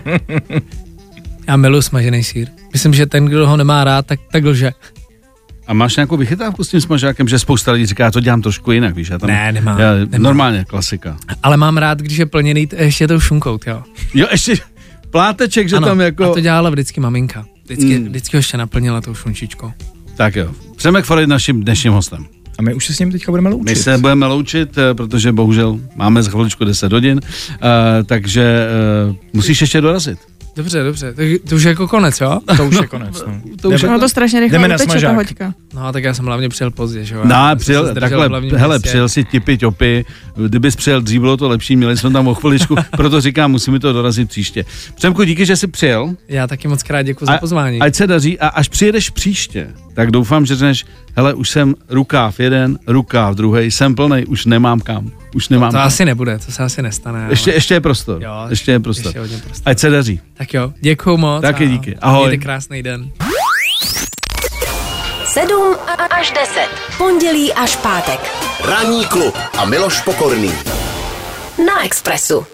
Já 1.48 1.56
miluji 1.56 1.82
smažený 1.82 2.24
sír. 2.24 2.48
Myslím, 2.72 2.94
že 2.94 3.06
ten, 3.06 3.24
kdo 3.24 3.46
ho 3.48 3.56
nemá 3.56 3.84
rád, 3.84 4.06
tak, 4.06 4.20
tak 4.32 4.44
lže. 4.44 4.72
A 5.66 5.74
máš 5.74 5.96
nějakou 5.96 6.16
vychytávku 6.16 6.64
s 6.64 6.68
tím 6.68 6.80
smažákem, 6.80 7.28
že 7.28 7.38
spousta 7.38 7.72
lidí 7.72 7.86
říká, 7.86 8.04
já 8.04 8.10
to 8.10 8.20
dělám 8.20 8.42
trošku 8.42 8.72
jinak, 8.72 8.94
víš? 8.96 9.08
Já 9.08 9.18
tam, 9.18 9.28
Ne, 9.30 9.52
nemám, 9.52 9.78
Já, 9.80 9.94
nemám. 9.94 10.22
Normálně, 10.22 10.64
klasika. 10.68 11.16
Ale 11.42 11.56
mám 11.56 11.76
rád, 11.76 11.98
když 11.98 12.18
je 12.18 12.26
plněný 12.26 12.68
ještě 12.78 13.08
tou 13.08 13.20
šunkou, 13.20 13.58
jo. 13.66 13.82
Jo, 14.14 14.26
ještě 14.30 14.54
pláteček, 15.10 15.68
že 15.68 15.76
ano, 15.76 15.86
tam 15.86 16.00
jako... 16.00 16.24
a 16.24 16.34
to 16.34 16.40
dělala 16.40 16.70
vždycky 16.70 17.00
maminka. 17.00 17.44
Vždycky, 17.64 17.98
Mm. 17.98 18.04
vždycky 18.04 18.36
ho 18.36 18.38
ještě 18.38 18.56
naplnila 18.56 19.00
tou 19.00 19.14
šunčičkou. 19.14 19.72
Tak 20.16 20.36
jo. 20.36 20.50
Přemek 20.76 21.04
Farid 21.04 21.28
naším 21.28 21.64
dnešním 21.64 21.92
hostem. 21.92 22.26
A 22.58 22.62
my 22.62 22.74
už 22.74 22.86
se 22.86 22.94
s 22.94 22.98
ním 22.98 23.12
teďka 23.12 23.32
budeme 23.32 23.50
loučit. 23.50 23.64
My 23.64 23.76
se 23.76 23.98
budeme 23.98 24.26
loučit, 24.26 24.78
eh, 24.78 24.94
protože 24.94 25.32
bohužel 25.32 25.80
máme 25.96 26.22
za 26.22 26.30
chviličku 26.30 26.64
10 26.64 26.92
hodin, 26.92 27.20
uh, 27.50 27.58
takže 28.06 28.66
uh, 29.08 29.16
musíš 29.32 29.60
ještě 29.60 29.80
dorazit. 29.80 30.18
Dobře, 30.56 30.82
dobře, 30.82 31.14
tak 31.14 31.26
to 31.48 31.54
už 31.56 31.62
je 31.62 31.68
jako 31.68 31.88
konec, 31.88 32.20
jo? 32.20 32.40
To 32.56 32.66
už 32.66 32.74
je 32.80 32.86
konec. 32.86 33.24
No. 33.26 33.40
To 33.62 33.70
už 33.70 33.82
No 33.82 33.98
to 34.00 34.08
strašně 34.08 34.40
rychle 34.40 34.58
Jdeme 34.58 34.68
na 34.68 34.74
uteče 34.74 34.86
ta 34.86 34.92
smažák. 34.92 35.14
hoďka. 35.16 35.54
No, 35.74 35.92
tak 35.92 36.04
já 36.04 36.14
jsem 36.14 36.24
hlavně 36.26 36.48
přijel 36.48 36.70
pozdě, 36.70 37.04
že 37.04 37.14
jo? 37.14 37.20
No, 37.24 37.30
Já 37.34 37.48
jsem 37.50 37.58
přijel, 37.58 37.84
se 37.84 37.90
zdržel 37.90 38.08
v 38.08 38.10
takhle, 38.10 38.28
hlavním 38.28 38.56
hele, 38.56 38.74
městě. 38.74 38.88
přijel 38.88 39.08
si 39.08 39.24
tipy 39.24 39.58
topy, 39.58 40.04
kdybys 40.46 40.76
přijel 40.76 41.00
dřív, 41.00 41.20
bylo 41.20 41.36
to 41.36 41.48
lepší, 41.48 41.76
měli 41.76 41.96
jsme 41.96 42.10
tam 42.10 42.28
o 42.28 42.34
chviličku, 42.34 42.76
proto 42.96 43.20
říkám, 43.20 43.50
musíme 43.50 43.80
to 43.80 43.92
dorazit 43.92 44.28
příště. 44.28 44.64
Přemku, 44.94 45.24
díky, 45.24 45.46
že 45.46 45.56
jsi 45.56 45.66
přijel, 45.66 46.14
Já 46.28 46.46
taky 46.46 46.68
moc 46.68 46.82
krát 46.82 47.02
děkuji 47.02 47.26
za 47.26 47.38
pozvání. 47.38 47.80
ať 47.80 47.94
se 47.94 48.06
daří 48.06 48.38
a 48.38 48.48
až 48.48 48.68
přijedeš 48.68 49.10
příště, 49.10 49.68
tak 49.94 50.10
doufám, 50.10 50.46
že 50.46 50.56
řekneš, 50.56 50.84
hele, 51.16 51.34
už 51.34 51.50
jsem 51.50 51.74
rukáv 51.88 52.40
jeden, 52.40 52.78
rukáv 52.86 53.34
druhý, 53.34 53.70
jsem 53.70 53.94
plný, 53.94 54.26
už 54.26 54.46
nemám 54.46 54.80
kam, 54.80 55.10
už 55.34 55.48
nemám 55.48 55.70
to 55.70 55.76
kam. 55.76 55.86
asi 55.86 56.04
nebude, 56.04 56.38
to 56.46 56.52
se 56.52 56.62
asi 56.62 56.82
nestane. 56.82 57.26
Ještě, 57.30 57.50
ale... 57.50 57.56
ještě 57.56 57.74
je 57.74 57.80
prostor, 57.80 58.22
Jo, 58.22 58.46
ještě 58.48 58.72
je 58.72 58.80
prostor. 58.80 59.06
Ještě 59.06 59.20
hodně 59.20 59.38
prostor. 59.38 59.70
Ať 59.70 59.78
se 59.78 59.90
daří. 59.90 60.20
Tak 60.34 60.54
jo, 60.54 60.72
děkuju 60.80 61.16
moc. 61.16 61.42
Taky 61.42 61.64
a 61.64 61.68
díky. 61.68 61.96
Ahoj. 61.96 62.28
Mějte 62.28 62.42
krásný 62.42 62.82
den. 62.82 63.10
7 65.24 65.76
až 66.10 66.30
10. 66.30 66.68
Pondělí 66.98 67.52
až 67.52 67.76
pátek. 67.76 68.20
Ranní 68.64 69.06
klub 69.06 69.34
a 69.58 69.64
Miloš 69.64 70.00
Pokorný. 70.00 70.52
Na 71.66 71.84
Expressu. 71.84 72.46